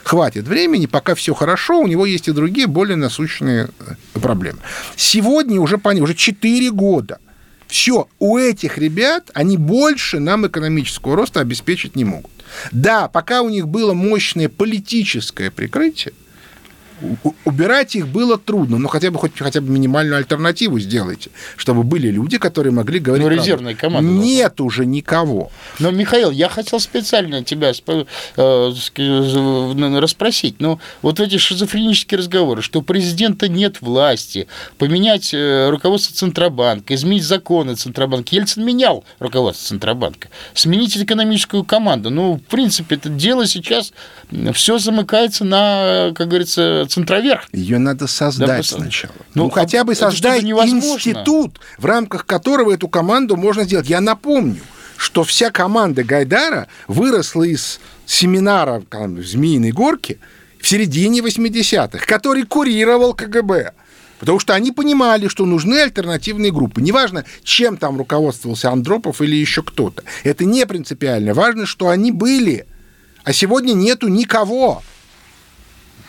хватит 0.04 0.48
времени, 0.48 0.88
пока 0.88 1.16
все 1.16 1.34
хорошо, 1.34 1.80
у 1.80 1.88
него 1.88 2.06
есть 2.06 2.28
и 2.28 2.32
другие 2.32 2.68
более 2.68 2.96
насущные 2.96 3.70
э, 3.80 4.20
проблемы. 4.20 4.60
Сегодня 4.96 5.62
уже 5.62 5.80
уже 5.84 6.16
4 6.16 6.72
года. 6.72 7.20
Все, 7.68 8.08
у 8.20 8.38
этих 8.38 8.78
ребят 8.78 9.30
они 9.34 9.58
больше 9.58 10.20
нам 10.20 10.48
экономического 10.48 11.16
роста 11.16 11.42
обеспечить 11.42 11.96
не 11.96 12.06
могут. 12.06 12.32
Да, 12.72 13.08
пока 13.10 13.42
у 13.42 13.50
них 13.50 13.68
было 13.68 13.94
мощное 13.94 14.48
политическое 14.50 15.52
прикрытие, 15.52 16.14
убирать 17.46 17.96
их 17.96 18.08
было 18.08 18.38
трудно, 18.38 18.78
но 18.78 18.88
хотя 18.88 19.12
бы 19.12 19.20
хоть 19.20 19.38
хотя 19.38 19.62
бы 19.62 19.70
минимальную 19.70 20.18
альтернативу 20.18 20.80
сделайте, 20.80 21.30
чтобы 21.56 21.84
были 21.84 22.10
люди, 22.10 22.38
которые 22.38 22.74
могли 22.74 23.00
говорить. 23.00 23.28
Ну, 23.28 23.34
резервная 23.34 23.76
команда. 23.76 24.10
Нет 24.10 24.60
уже 24.62 24.86
никого. 24.86 25.52
Но, 25.80 25.92
Михаил, 25.92 26.32
я 26.32 26.50
хотел 26.50 26.80
специально 26.80 27.44
тебя 27.44 27.72
э, 27.98 28.74
расспросить. 30.00 30.60
Но 30.60 30.80
вот 31.02 31.20
эти 31.20 31.38
шизофренические 31.38 32.18
разговоры, 32.20 32.62
что 32.62 32.80
у 32.80 32.82
президента 32.82 33.48
нет 33.48 33.82
власти, 33.82 34.48
поменять 34.78 35.34
э, 35.34 35.70
руководство 35.70 36.16
Центробанка, 36.16 36.96
изменить 36.96 37.24
законы 37.24 37.76
Центробанка. 37.76 38.36
Ельцин 38.36 38.66
менял 38.66 39.04
руководство 39.20 39.68
Центробанка. 39.68 40.30
Сменить 40.54 40.98
экономическую 40.98 41.64
команду. 41.64 42.10
Ну, 42.10 42.36
в 42.36 42.42
принципе, 42.50 42.96
это 42.96 43.10
дело 43.10 43.46
сейчас 43.46 43.94
все 44.54 44.80
замыкается 44.80 45.46
на, 45.46 46.12
как 46.16 46.28
говорится, 46.28 46.87
центроверх. 46.88 47.47
Ее 47.54 47.78
надо 47.78 48.08
создать 48.08 48.47
Да, 48.47 48.63
сначала. 48.63 49.13
ну, 49.34 49.45
Ну, 49.45 49.50
хотя 49.50 49.84
бы 49.84 49.93
это 49.93 50.10
что-то 50.12 50.12
создать 50.12 50.43
невозможно. 50.43 50.95
институт, 50.97 51.60
в 51.78 51.86
рамках 51.86 52.26
которого 52.26 52.73
эту 52.73 52.88
команду 52.88 53.36
можно 53.36 53.63
сделать. 53.63 53.88
Я 53.89 54.02
напомню, 54.02 54.62
что 54.97 55.23
вся 55.23 55.52
команда 55.52 56.04
Гайдара 56.04 56.67
выросла 56.88 57.43
из 57.43 57.80
семинара 58.06 58.82
там, 58.89 59.15
в 59.15 59.26
Змеиной 59.26 59.71
горке 59.71 60.17
в 60.60 60.67
середине 60.67 61.19
80-х, 61.19 62.06
который 62.06 62.43
курировал 62.43 63.13
КГБ. 63.13 63.73
Потому 64.19 64.39
что 64.39 64.56
они 64.56 64.71
понимали, 64.71 65.28
что 65.28 65.45
нужны 65.45 65.76
альтернативные 65.80 66.52
группы. 66.52 66.82
Неважно, 66.82 67.23
чем 67.43 67.78
там 67.78 67.97
руководствовался 68.00 68.71
Андропов 68.71 69.21
или 69.21 69.36
еще 69.36 69.62
кто-то. 69.62 70.04
Это 70.23 70.43
не 70.43 70.65
принципиально. 70.65 71.36
Важно, 71.36 71.67
что 71.67 71.89
они 71.89 72.12
были. 72.12 72.65
А 73.23 73.32
сегодня 73.34 73.73
нету 73.73 74.08
никого 74.08 74.82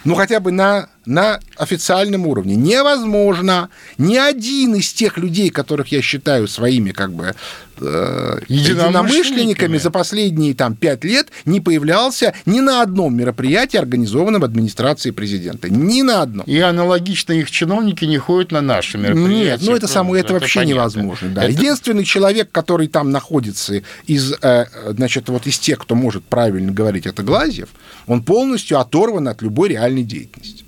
ну 0.08 0.14
хотя 0.14 0.40
бы 0.40 0.50
на, 0.50 0.88
на 1.08 1.40
официальном 1.56 2.26
уровне. 2.26 2.54
Невозможно 2.54 3.70
ни 3.96 4.16
один 4.16 4.74
из 4.74 4.92
тех 4.92 5.16
людей, 5.16 5.50
которых 5.50 5.88
я 5.88 6.02
считаю 6.02 6.46
своими 6.46 6.90
как 6.90 7.12
бы 7.12 7.34
э, 7.80 8.38
единомышленниками 8.48 9.78
за 9.78 9.90
последние 9.90 10.54
там 10.54 10.74
пять 10.76 11.04
лет 11.04 11.28
не 11.44 11.60
появлялся 11.60 12.34
ни 12.46 12.60
на 12.60 12.82
одном 12.82 13.16
мероприятии, 13.16 13.78
организованном 13.78 14.44
администрацией 14.44 15.12
президента. 15.14 15.70
Ни 15.70 16.02
на 16.02 16.22
одном. 16.22 16.46
И 16.46 16.58
аналогично 16.58 17.32
их 17.32 17.50
чиновники 17.50 18.04
не 18.04 18.18
ходят 18.18 18.52
на 18.52 18.60
наши 18.60 18.98
мероприятия. 18.98 19.44
Нет, 19.44 19.60
ну 19.62 19.74
это 19.74 19.88
само 19.88 20.14
это, 20.16 20.34
вообще 20.34 20.60
понятно. 20.60 20.74
невозможно. 20.74 21.28
Да. 21.30 21.44
Это- 21.44 21.52
Единственный 21.52 22.04
человек, 22.04 22.50
который 22.52 22.88
там 22.88 23.10
находится 23.10 23.82
из, 24.06 24.34
э, 24.42 24.66
значит, 24.90 25.28
вот 25.28 25.46
из 25.46 25.58
тех, 25.58 25.78
кто 25.78 25.94
может 25.94 26.24
правильно 26.24 26.70
говорить, 26.70 27.06
это 27.06 27.22
Глазьев, 27.22 27.68
он 28.06 28.22
полностью 28.22 28.78
оторван 28.78 29.28
от 29.28 29.40
любой 29.42 29.70
реальной 29.70 30.02
деятельности. 30.02 30.64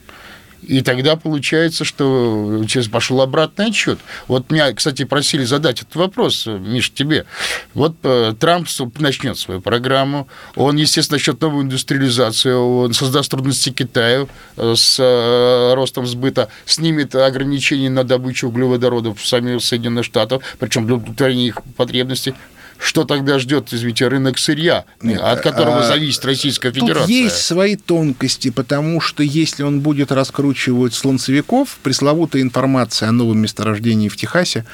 И 0.71 0.83
тогда 0.83 1.17
получается, 1.17 1.85
что 1.85 2.63
сейчас 2.63 2.87
пошел 2.87 3.21
обратный 3.23 3.67
отчет. 3.67 3.99
Вот 4.29 4.53
меня, 4.53 4.73
кстати, 4.73 5.05
просили 5.05 5.43
задать 5.43 5.83
этот 5.83 5.97
вопрос, 5.97 6.47
Миш, 6.47 6.93
тебе. 6.93 7.27
Вот 7.75 7.97
э, 8.05 8.35
Трамп 8.39 8.69
начнет 9.01 9.37
свою 9.37 9.61
программу, 9.61 10.29
он, 10.55 10.77
естественно, 10.77 11.17
начнет 11.17 11.41
новую 11.41 11.65
индустриализацию, 11.65 12.57
он 12.57 12.93
создаст 12.93 13.33
трудности 13.33 13.71
Китаю 13.71 14.29
э, 14.57 14.75
с 14.77 15.01
э, 15.01 15.75
ростом 15.75 16.07
сбыта, 16.07 16.51
снимет 16.67 17.17
ограничения 17.17 17.91
на 17.91 18.05
добычу 18.05 18.47
углеводородов 18.47 19.21
в 19.21 19.27
самих 19.27 19.65
Соединенных 19.65 20.05
Штатах, 20.05 20.41
причем 20.61 20.87
для 20.87 20.95
удовлетворения 20.95 21.49
их 21.49 21.59
потребностей. 21.77 22.33
Что 22.81 23.05
тогда 23.05 23.39
ждет, 23.39 23.73
извините, 23.73 24.09
рынок 24.09 24.39
сырья, 24.39 24.87
Нет, 25.03 25.21
от 25.21 25.43
которого 25.43 25.81
а, 25.81 25.87
зависит 25.87 26.25
Российская 26.25 26.73
Тут 26.73 26.83
Федерация? 26.83 27.09
есть 27.09 27.37
свои 27.37 27.77
тонкости, 27.77 28.51
потому 28.51 29.01
что 29.01 29.23
если 29.23 29.63
он 29.63 29.81
будет 29.81 30.11
раскручивать 30.11 30.95
сланцевиков, 30.95 31.79
пресловутая 31.83 32.41
информация 32.41 33.11
о 33.11 33.13
новом 33.13 33.39
месторождении 33.39 34.09
в 34.09 34.17
Техасе, 34.17 34.65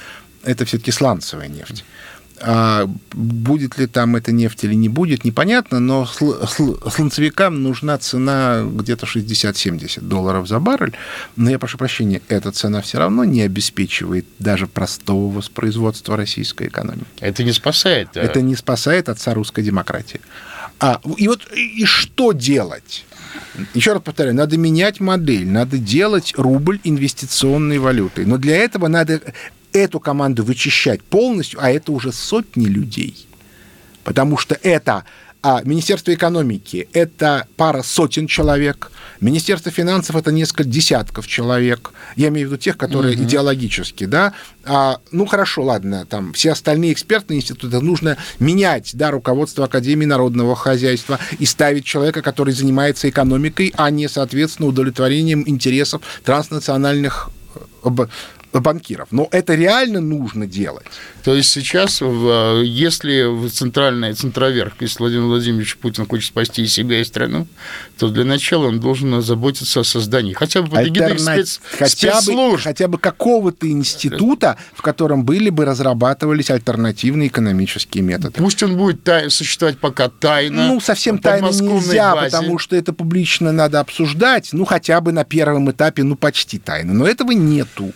это 0.45 0.65
все-таки 0.65 0.93
сланцевая 0.93 1.49
нефть. 1.49 1.85
А 2.41 2.87
будет 3.13 3.79
ли 3.79 3.87
там 3.87 4.15
эта 4.17 4.31
нефть 4.31 4.65
или 4.65 4.75
не 4.75 4.89
будет, 4.89 5.25
непонятно, 5.25 5.81
но 5.81 6.03
сл- 6.05 6.43
сл- 6.45 6.91
сланцевикам 6.91 7.63
нужна 7.63 7.97
цена 7.99 8.63
где-то 8.65 9.07
60-70 9.07 10.01
долларов 10.03 10.47
за 10.47 10.61
баррель. 10.61 10.93
Но 11.37 11.51
я 11.51 11.59
прошу 11.59 11.79
прощения, 11.79 12.21
эта 12.29 12.53
цена 12.53 12.83
все 12.83 12.99
равно 12.99 13.25
не 13.25 13.41
обеспечивает 13.43 14.27
даже 14.39 14.67
простого 14.67 15.33
воспроизводства 15.33 16.17
российской 16.17 16.69
экономики. 16.69 17.07
Это 17.21 17.43
не 17.43 17.53
спасает. 17.53 18.09
да. 18.15 18.21
Это 18.23 18.43
не 18.43 18.55
спасает 18.55 19.09
отца 19.09 19.33
русской 19.35 19.65
демократии. 19.65 20.21
А, 20.79 21.01
и 21.17 21.27
вот 21.29 21.41
и 21.55 21.85
что 21.87 22.33
делать? 22.33 23.05
Еще 23.75 23.93
раз 23.95 24.03
повторяю, 24.03 24.35
надо 24.35 24.59
менять 24.59 25.01
модель, 25.01 25.47
надо 25.47 25.79
делать 25.79 26.35
рубль 26.37 26.79
инвестиционной 26.85 27.79
валютой. 27.79 28.27
Но 28.27 28.37
для 28.37 28.57
этого 28.57 28.89
надо 28.89 29.21
эту 29.77 30.01
команду 30.01 30.45
вычищать 30.45 31.03
полностью, 31.03 31.61
а 31.63 31.71
это 31.71 31.93
уже 31.93 32.13
сотни 32.13 32.67
людей. 32.67 33.27
Потому 34.05 34.37
что 34.37 34.59
это 34.63 35.05
а, 35.49 35.63
Министерство 35.65 36.13
экономики– 36.13 36.89
это 36.93 37.47
пара 37.57 37.83
сотен 37.83 38.27
человек, 38.27 38.91
Министерство 39.21 39.71
финансов– 39.71 40.17
это 40.17 40.33
несколько 40.33 40.65
десятков 40.65 41.29
человек, 41.29 41.93
я 42.17 42.29
имею 42.29 42.49
в 42.49 42.51
виду 42.51 42.61
тех, 42.61 42.77
которые 42.77 43.15
идеологически, 43.15 44.07
да, 44.07 44.33
а, 44.65 44.99
ну 45.13 45.25
хорошо, 45.25 45.63
ладно, 45.63 46.05
там 46.05 46.33
все 46.33 46.51
остальные 46.51 46.93
экспертные 46.93 47.39
институты 47.39 47.79
нужно 47.81 48.17
менять, 48.41 48.91
да, 48.95 49.13
руководство 49.13 49.67
Академии 49.67 50.05
народного 50.05 50.57
хозяйства 50.57 51.21
и 51.39 51.47
ставить 51.47 51.85
человека, 51.85 52.23
который 52.23 52.53
занимается 52.53 53.09
экономикой, 53.09 53.73
а 53.77 53.91
не, 53.91 54.09
соответственно, 54.09 54.69
удовлетворением 54.69 55.45
интересов 55.47 56.03
транснациональных 56.25 57.31
э, 57.85 57.91
банкиров. 58.61 59.09
Но 59.11 59.29
это 59.31 59.55
реально 59.55 60.01
нужно 60.01 60.47
делать. 60.47 60.87
То 61.25 61.35
есть 61.35 61.51
сейчас, 61.51 62.01
если 62.01 63.25
в 63.25 63.51
центральный 63.51 64.13
центроверх, 64.13 64.75
если 64.81 64.99
Владимир 64.99 65.25
Владимирович 65.25 65.77
Путин 65.77 66.07
хочет 66.07 66.29
спасти 66.29 66.63
и 66.63 66.67
себя, 66.67 67.01
и 67.01 67.05
страну, 67.05 67.47
то 67.99 68.09
для 68.09 68.25
начала 68.25 68.67
он 68.67 68.81
должен 68.81 69.21
заботиться 69.23 69.81
о 69.81 69.85
создании 69.85 70.33
хотя 70.35 70.63
бы 70.63 70.71
под 70.71 70.87
эгидой 70.87 71.19
спец... 71.19 71.61
хотя 71.79 72.21
бы, 72.21 72.59
хотя 72.59 72.89
бы 72.89 72.99
какого-то 72.99 73.69
института, 73.69 74.57
в 74.75 74.83
котором 74.83 75.25
были 75.25 75.51
бы 75.51 75.65
разрабатывались 75.65 76.51
альтернативные 76.51 77.29
экономические 77.29 78.03
методы. 78.03 78.35
Пусть 78.39 78.63
он 78.63 78.77
будет 78.77 79.03
тай... 79.03 79.31
существовать 79.31 79.79
пока 79.79 80.09
тайно. 80.09 80.69
Ну, 80.69 80.81
совсем 80.81 81.19
тайно 81.19 81.47
нельзя, 81.47 82.15
базе. 82.15 82.31
потому 82.31 82.59
что 82.59 82.77
это 82.77 82.93
публично 82.93 83.53
надо 83.53 83.81
обсуждать, 83.81 84.51
ну, 84.53 84.65
хотя 84.65 85.01
бы 85.01 85.13
на 85.13 85.25
первом 85.25 85.71
этапе, 85.71 86.03
ну, 86.03 86.17
почти 86.17 86.59
тайно. 86.59 86.95
Но 86.95 87.07
этого 87.07 87.33
нету. 87.33 87.93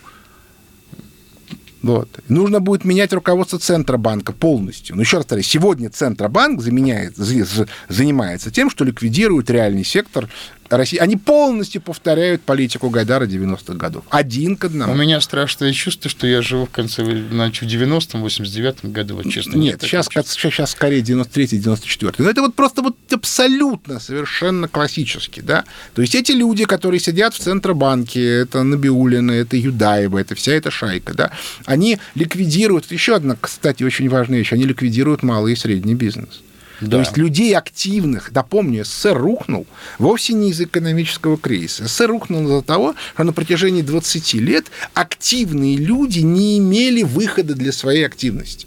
Вот. 1.83 2.09
Нужно 2.29 2.61
будет 2.61 2.85
менять 2.85 3.13
руководство 3.13 3.59
Центробанка 3.59 4.33
полностью. 4.33 4.97
Но 4.97 5.03
еще 5.03 5.17
раз 5.17 5.25
повторяю, 5.25 5.45
сегодня 5.45 5.91
Центробанк 5.91 6.61
заменяет, 6.61 7.17
занимается 7.17 8.51
тем, 8.51 8.71
что 8.71 8.85
ликвидирует 8.85 9.51
реальный 9.51 9.85
сектор 9.85 10.29
России, 10.77 10.99
они 10.99 11.17
полностью 11.17 11.81
повторяют 11.83 12.43
политику 12.43 12.91
Гайдара 12.91 13.27
90-х 13.27 13.75
годов. 13.75 14.05
Один 14.11 14.57
к 14.57 14.65
одному. 14.65 14.93
У 14.93 14.97
меня 14.97 15.21
страшное 15.21 15.73
чувство, 15.73 16.11
что 16.11 16.27
я 16.27 16.43
живу 16.43 16.67
в 16.67 16.71
конце, 16.71 17.05
значит, 17.31 17.63
в 17.63 17.75
90-м, 17.75 18.25
89-м 18.25 18.93
году, 18.93 19.17
вот 19.17 19.31
честно. 19.31 19.57
Нет, 19.57 19.81
сейчас, 19.83 20.09
сейчас 20.09 20.71
скорее 20.73 21.03
93-й, 21.03 21.59
94-й. 21.59 22.23
Но 22.23 22.31
это 22.31 22.41
вот 22.43 22.55
просто 22.55 22.83
вот 22.83 22.97
абсолютно 23.13 24.01
совершенно 24.01 24.69
классически, 24.69 25.41
да. 25.41 25.65
То 25.95 26.03
есть 26.03 26.15
эти 26.15 26.33
люди, 26.33 26.65
которые 26.65 27.01
сидят 27.01 27.35
в 27.35 27.39
Центробанке, 27.39 28.25
это 28.25 28.63
Набиулина, 28.63 29.33
это 29.33 29.57
Юдаева, 29.57 30.19
это 30.19 30.35
вся 30.35 30.53
эта 30.53 30.71
шайка, 30.71 31.15
да, 31.15 31.33
они 31.65 31.99
ликвидируют, 32.15 32.91
еще 32.91 33.17
одна, 33.17 33.37
кстати, 33.41 33.83
очень 33.83 34.09
важная 34.09 34.39
вещь, 34.39 34.53
они 34.53 34.65
ликвидируют 34.65 35.23
малый 35.23 35.53
и 35.53 35.57
средний 35.57 35.95
бизнес. 35.95 36.43
Да. 36.81 36.97
То 36.97 36.99
есть 37.01 37.17
людей 37.17 37.55
активных, 37.57 38.33
да 38.33 38.43
помню, 38.43 38.85
СССР 38.85 39.17
рухнул 39.17 39.67
вовсе 39.99 40.33
не 40.33 40.51
из 40.51 40.61
экономического 40.61 41.37
кризиса. 41.37 41.85
СССР 41.87 42.09
рухнул 42.09 42.45
из-за 42.45 42.63
того, 42.63 42.95
что 43.15 43.25
на 43.25 43.33
протяжении 43.33 43.83
20 43.83 44.35
лет 44.35 44.67
активные 44.95 45.77
люди 45.77 46.21
не 46.21 46.59
имели 46.59 47.03
выхода 47.03 47.55
для 47.55 47.73
своей 47.73 48.07
активности. 48.07 48.67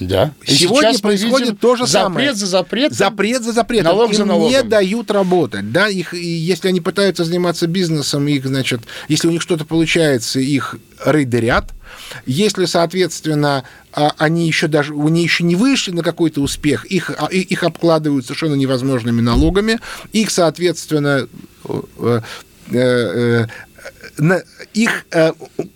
Да. 0.00 0.32
И 0.46 0.52
Сегодня 0.52 0.98
происходит 0.98 1.58
то 1.58 1.74
же 1.74 1.86
запрет 1.86 2.04
самое. 2.06 2.34
за 2.34 2.46
запрет. 2.46 2.92
Запрет 2.92 3.42
за 3.42 3.52
запретом. 3.52 3.86
Налог 3.92 4.10
Им 4.10 4.16
за 4.16 4.24
налогом. 4.24 4.50
не 4.52 4.62
дают 4.62 5.10
работать. 5.10 5.72
Да? 5.72 5.88
Их, 5.88 6.14
если 6.14 6.68
они 6.68 6.80
пытаются 6.80 7.24
заниматься 7.24 7.66
бизнесом, 7.66 8.28
их, 8.28 8.46
значит, 8.46 8.82
если 9.08 9.26
у 9.28 9.30
них 9.32 9.42
что-то 9.42 9.64
получается, 9.64 10.38
их 10.38 10.76
рейдерят. 11.04 11.72
Если, 12.26 12.64
соответственно, 12.64 13.64
а, 13.92 14.12
они 14.18 14.46
еще 14.46 14.68
даже, 14.68 14.94
они 14.94 15.22
еще 15.22 15.44
не 15.44 15.56
вышли 15.56 15.90
на 15.90 16.02
какой-то 16.02 16.40
успех, 16.40 16.84
их, 16.84 17.10
а, 17.18 17.26
их 17.26 17.62
обкладывают 17.62 18.26
совершенно 18.26 18.54
невозможными 18.54 19.20
налогами, 19.20 19.78
их, 20.12 20.30
соответственно, 20.30 21.26
э, 21.64 22.20
э, 22.72 23.46
э, 24.18 24.40
их 24.74 25.06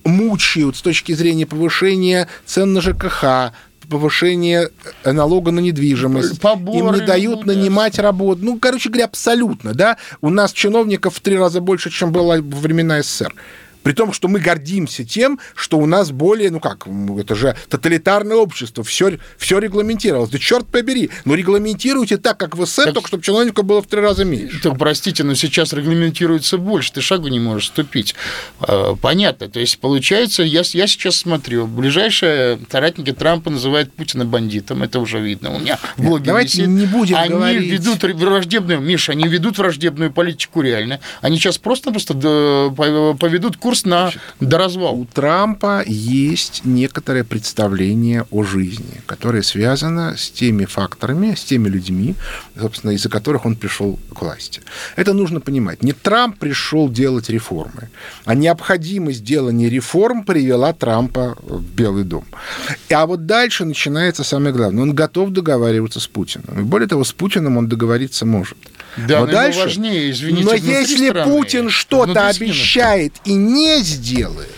мучают 0.05 0.77
с 0.77 0.83
точки 0.83 1.13
зрения 1.13 1.47
повышения 1.47 2.29
цен 2.45 2.73
на 2.73 2.81
ЖКХ, 2.81 3.53
повышение 3.89 4.71
налога 5.05 5.51
на 5.51 5.61
недвижимость. 5.61 6.41
Поборы, 6.41 6.79
Им 6.79 6.93
не 6.95 7.07
дают 7.07 7.45
ну, 7.45 7.53
нанимать 7.53 7.99
работу. 7.99 8.41
Ну, 8.43 8.59
короче 8.59 8.89
говоря, 8.89 9.05
абсолютно, 9.05 9.75
да. 9.75 9.99
У 10.21 10.31
нас 10.31 10.53
чиновников 10.53 11.17
в 11.17 11.21
три 11.21 11.37
раза 11.37 11.61
больше, 11.61 11.91
чем 11.91 12.11
было 12.11 12.37
во 12.41 12.61
времена 12.61 13.03
СССР. 13.03 13.35
При 13.83 13.93
том, 13.93 14.13
что 14.13 14.29
мы 14.29 14.41
гордимся 14.41 15.05
тем, 15.05 15.39
что 15.55 15.79
у 15.79 15.87
нас 15.87 16.11
более, 16.11 16.51
ну 16.51 16.61
как, 16.61 16.87
это 17.19 17.35
же 17.35 17.57
тоталитарное 17.69 18.37
общество, 18.37 18.85
все, 18.85 19.19
все 19.37 19.59
регламентировалось. 19.59 20.31
Да 20.31 20.39
черт 20.39 20.67
побери, 20.67 21.11
ну 21.25 21.35
регламентируйте 21.35 22.17
так, 22.17 22.39
как 22.39 22.57
в 22.57 22.65
СССР, 22.65 22.85
так... 22.85 22.95
только 22.95 23.09
чтобы 23.09 23.23
чиновников 23.23 23.65
было 23.65 23.83
в 23.83 23.87
три 23.87 24.01
раза 24.01 24.25
меньше. 24.25 24.61
Так, 24.63 24.79
простите, 24.79 25.25
но 25.25 25.35
сейчас 25.35 25.73
регламентируется 25.73 26.59
больше, 26.59 26.93
ты 26.93 27.01
шагу 27.01 27.29
не 27.29 27.41
можешь 27.41 27.69
ступить. 27.69 28.15
А, 28.61 28.95
понятно, 28.97 29.49
то 29.49 29.61
есть 29.61 29.79
получается, 29.79 30.43
я, 30.43 30.63
я 30.65 30.87
сейчас 30.87 31.17
смотрю, 31.17 31.67
ближайшие 31.67 32.59
соратники 32.71 33.13
Трампа 33.13 33.51
называют 33.51 33.93
Путина 33.93 34.25
бандитом, 34.25 34.83
это 34.83 35.01
уже 35.01 35.21
видно 35.21 35.55
у 35.55 35.59
меня 35.59 35.79
в 35.97 36.03
блоге 36.05 36.27
Давайте 36.27 36.59
висит. 36.59 36.69
не 36.69 36.87
будем 36.87 37.17
Они 37.17 37.31
говорить. 37.31 37.71
ведут 37.73 38.03
враждебную, 38.03 38.81
Миша, 38.81 39.13
они 39.13 39.27
ведут 39.27 39.59
враждебную 39.59 40.13
политику 40.13 40.61
реально. 40.61 41.01
Они 41.21 41.37
сейчас 41.37 41.59
просто-просто 41.59 42.15
поведут 42.15 43.57
курс 43.57 43.72
курс 43.73 43.87
на 43.87 44.13
доразвал. 44.41 45.01
У 45.01 45.07
Трампа 45.07 45.83
есть 45.87 46.63
некоторое 46.65 47.25
представление 47.25 48.27
о 48.31 48.43
жизни, 48.45 49.01
которое 49.07 49.43
связано 49.43 50.15
с 50.17 50.31
теми 50.31 50.67
факторами, 50.67 51.35
с 51.35 51.43
теми 51.43 51.69
людьми, 51.71 52.15
собственно, 52.61 52.91
из-за 52.91 53.09
которых 53.09 53.47
он 53.47 53.57
пришел 53.57 53.99
к 54.15 54.21
власти. 54.21 54.61
Это 54.97 55.15
нужно 55.15 55.41
понимать. 55.41 55.83
Не 55.83 55.93
Трамп 55.93 56.39
пришел 56.39 56.91
делать 56.91 57.31
реформы, 57.31 57.89
а 58.27 58.35
необходимость 58.35 59.25
делания 59.25 59.71
реформ 59.71 60.25
привела 60.25 60.75
Трампа 60.75 61.37
в 61.43 61.63
Белый 61.63 62.05
дом. 62.05 62.25
А 62.91 63.07
вот 63.07 63.25
дальше 63.25 63.65
начинается 63.65 64.23
самое 64.23 64.55
главное. 64.55 64.83
Он 64.83 64.95
готов 64.95 65.31
договариваться 65.31 65.99
с 65.99 66.07
Путиным. 66.07 66.61
И 66.61 66.63
более 66.63 66.89
того, 66.89 67.05
с 67.05 67.13
Путиным 67.13 67.57
он 67.57 67.69
договориться 67.69 68.27
может. 68.27 68.59
Да, 68.97 69.21
но, 69.21 69.27
но 69.27 69.33
дальше, 69.33 69.61
важнее, 69.61 70.11
извините, 70.11 70.45
но 70.45 70.53
если 70.53 71.09
страны, 71.09 71.33
Путин 71.33 71.71
что-то 71.71 72.29
обещает 72.29 73.15
и 73.25 73.33
не 73.33 73.62
сделает, 73.83 74.51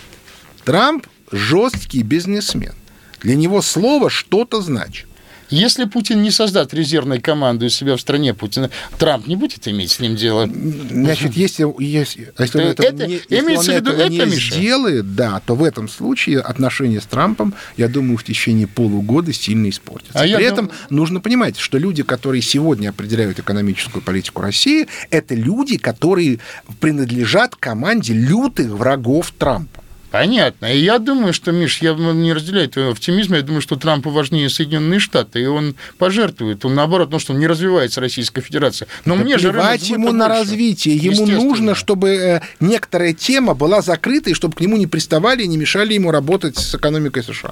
Трамп 0.64 1.06
жесткий 1.30 2.02
бизнесмен. 2.02 2.74
Для 3.20 3.36
него 3.36 3.62
слово 3.62 4.10
что-то 4.10 4.60
значит. 4.60 5.06
Если 5.50 5.84
Путин 5.84 6.22
не 6.22 6.30
создаст 6.30 6.74
резервной 6.74 7.20
команду 7.20 7.66
из 7.66 7.74
себя 7.74 7.96
в 7.96 8.00
стране 8.00 8.34
Путина, 8.34 8.70
Трамп 8.98 9.26
не 9.26 9.36
будет 9.36 9.66
иметь 9.68 9.92
с 9.92 10.00
ним 10.00 10.16
дело. 10.16 10.48
Значит, 10.90 11.34
если, 11.34 11.66
если, 11.82 12.32
если 12.38 12.58
он, 12.58 12.68
это, 12.68 13.06
не, 13.06 13.20
если 13.28 13.70
он 13.72 13.76
этого 13.76 13.94
это, 13.94 14.08
не 14.08 14.18
Миша? 14.18 14.54
сделает, 14.54 15.14
да, 15.14 15.40
то 15.44 15.54
в 15.54 15.62
этом 15.62 15.88
случае 15.88 16.40
отношения 16.40 17.00
с 17.00 17.06
Трампом, 17.06 17.54
я 17.76 17.88
думаю, 17.88 18.16
в 18.16 18.24
течение 18.24 18.66
полугода 18.66 19.32
сильно 19.32 19.68
испортятся. 19.68 20.18
А 20.18 20.22
При 20.22 20.44
этом 20.44 20.66
дум... 20.66 20.74
нужно 20.90 21.20
понимать, 21.20 21.58
что 21.58 21.78
люди, 21.78 22.02
которые 22.02 22.42
сегодня 22.42 22.88
определяют 22.88 23.38
экономическую 23.38 24.02
политику 24.02 24.42
России, 24.42 24.88
это 25.10 25.34
люди, 25.34 25.76
которые 25.78 26.38
принадлежат 26.80 27.54
команде 27.54 28.14
лютых 28.14 28.70
врагов 28.70 29.32
Трампа. 29.38 29.83
Понятно. 30.14 30.72
И 30.72 30.78
я 30.78 31.00
думаю, 31.00 31.32
что, 31.32 31.50
Миш, 31.50 31.78
я 31.78 31.92
не 31.92 32.32
разделяю 32.32 32.68
твоего 32.68 32.92
оптимизма, 32.92 33.38
я 33.38 33.42
думаю, 33.42 33.60
что 33.60 33.74
Трампу 33.74 34.10
важнее 34.10 34.48
Соединенные 34.48 35.00
Штаты, 35.00 35.42
и 35.42 35.46
он 35.46 35.74
пожертвует, 35.98 36.64
он 36.64 36.76
наоборот, 36.76 37.10
ну 37.10 37.18
что, 37.18 37.32
он 37.32 37.40
не 37.40 37.48
развивается 37.48 38.00
Российская 38.00 38.40
Федерация. 38.40 38.86
Но 39.04 39.16
да 39.16 39.24
мне 39.24 39.38
же 39.38 39.48
ему 39.48 40.12
на 40.12 40.28
больше. 40.28 40.40
развитие, 40.40 40.94
ему 40.94 41.26
нужно, 41.26 41.74
чтобы 41.74 42.10
э, 42.10 42.40
некоторая 42.60 43.12
тема 43.12 43.54
была 43.54 43.82
закрыта, 43.82 44.30
и 44.30 44.34
чтобы 44.34 44.54
к 44.54 44.60
нему 44.60 44.76
не 44.76 44.86
приставали 44.86 45.42
и 45.42 45.48
не 45.48 45.56
мешали 45.56 45.94
ему 45.94 46.12
работать 46.12 46.58
с 46.58 46.76
экономикой 46.76 47.24
США. 47.24 47.50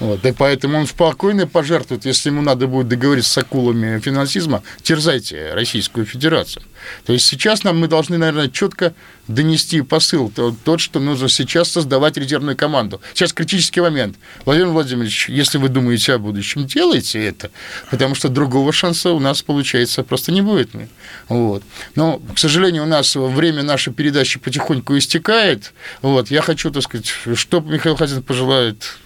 Вот, 0.00 0.24
и 0.24 0.32
поэтому 0.32 0.78
он 0.78 0.86
спокойно 0.86 1.46
пожертвует, 1.46 2.06
если 2.06 2.30
ему 2.30 2.40
надо 2.40 2.66
будет 2.66 2.88
договориться 2.88 3.32
с 3.32 3.38
акулами 3.38 4.00
финансизма, 4.00 4.62
терзайте 4.82 5.52
Российскую 5.52 6.06
Федерацию. 6.06 6.64
То 7.04 7.12
есть 7.12 7.26
сейчас 7.26 7.64
нам 7.64 7.78
мы 7.78 7.86
должны, 7.86 8.16
наверное, 8.16 8.48
четко 8.48 8.94
донести 9.28 9.82
посыл 9.82 10.30
тот, 10.30 10.54
тот, 10.64 10.80
что 10.80 11.00
нужно 11.00 11.28
сейчас 11.28 11.70
создавать 11.70 12.16
резервную 12.16 12.56
команду. 12.56 13.02
Сейчас 13.12 13.34
критический 13.34 13.82
момент. 13.82 14.16
Владимир 14.46 14.68
Владимирович, 14.68 15.28
если 15.28 15.58
вы 15.58 15.68
думаете 15.68 16.14
о 16.14 16.18
будущем, 16.18 16.66
делайте 16.66 17.22
это, 17.22 17.50
потому 17.90 18.14
что 18.14 18.30
другого 18.30 18.72
шанса 18.72 19.12
у 19.12 19.20
нас, 19.20 19.42
получается, 19.42 20.02
просто 20.02 20.32
не 20.32 20.40
будет. 20.40 20.70
Вот. 21.28 21.62
Но, 21.94 22.22
к 22.34 22.38
сожалению, 22.38 22.84
у 22.84 22.86
нас 22.86 23.14
время 23.14 23.62
нашей 23.62 23.92
передачи 23.92 24.38
потихоньку 24.40 24.96
истекает. 24.96 25.74
Вот. 26.00 26.30
Я 26.30 26.40
хочу, 26.40 26.70
так 26.70 26.82
сказать, 26.82 27.12
что 27.34 27.60
Михаил 27.60 27.96
Хазин 27.96 28.22
пожелает 28.22 28.96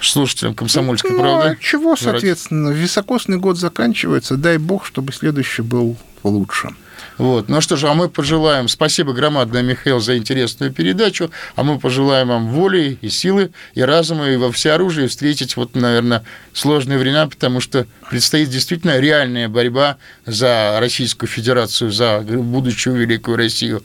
слушателям 0.00 0.54
комсомольской 0.54 1.12
ну, 1.12 1.20
правды. 1.20 1.48
А 1.48 1.56
чего, 1.56 1.96
соответственно, 1.96 2.70
високосный 2.70 3.38
год 3.38 3.58
заканчивается. 3.58 4.36
Дай 4.36 4.58
бог, 4.58 4.86
чтобы 4.86 5.12
следующий 5.12 5.62
был 5.62 5.96
лучше. 6.22 6.70
Вот. 7.18 7.48
Ну 7.48 7.60
что 7.60 7.76
же, 7.76 7.88
а 7.88 7.94
мы 7.94 8.08
пожелаем, 8.08 8.68
спасибо 8.68 9.12
громадное, 9.12 9.62
Михаил, 9.62 10.00
за 10.00 10.16
интересную 10.16 10.72
передачу, 10.72 11.30
а 11.56 11.62
мы 11.62 11.78
пожелаем 11.78 12.28
вам 12.28 12.48
воли 12.48 12.98
и 13.00 13.08
силы, 13.08 13.52
и 13.74 13.82
разума, 13.82 14.28
и 14.28 14.36
во 14.36 14.50
всеоружии 14.50 15.06
встретить 15.06 15.56
вот, 15.56 15.74
наверное, 15.74 16.24
сложные 16.52 16.98
времена, 16.98 17.26
потому 17.26 17.60
что 17.60 17.86
предстоит 18.10 18.48
действительно 18.48 18.98
реальная 18.98 19.48
борьба 19.48 19.98
за 20.26 20.78
Российскую 20.80 21.28
Федерацию, 21.28 21.92
за 21.92 22.20
будущую 22.20 22.96
великую 22.96 23.36
Россию. 23.36 23.84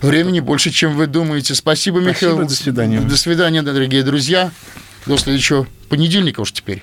Времени 0.00 0.40
больше, 0.40 0.70
чем 0.70 0.94
вы 0.94 1.06
думаете. 1.06 1.54
Спасибо, 1.54 1.98
Михаил. 1.98 2.36
Спасибо, 2.36 2.44
до 2.48 2.54
свидания. 2.54 3.00
До 3.00 3.16
свидания, 3.16 3.62
дорогие 3.62 4.02
друзья. 4.02 4.50
Ну, 5.08 5.14
до 5.14 5.22
следующего 5.22 5.66
понедельника 5.88 6.40
уж 6.40 6.52
теперь. 6.52 6.82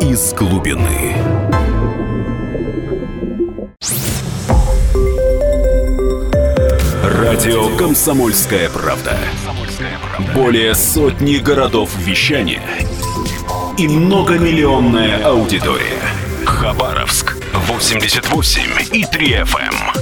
Из 0.00 0.32
глубины. 0.32 1.14
Радио 7.04 7.76
Комсомольская 7.76 8.70
правда". 8.70 9.18
Более 10.34 10.74
сотни 10.74 11.36
городов 11.36 11.90
вещания 11.98 12.62
и 13.76 13.86
многомиллионная 13.86 15.22
аудитория. 15.22 16.00
Хабаровск 16.46 17.36
88 17.52 18.62
и 18.94 19.04
3 19.04 19.32
FM. 19.42 20.01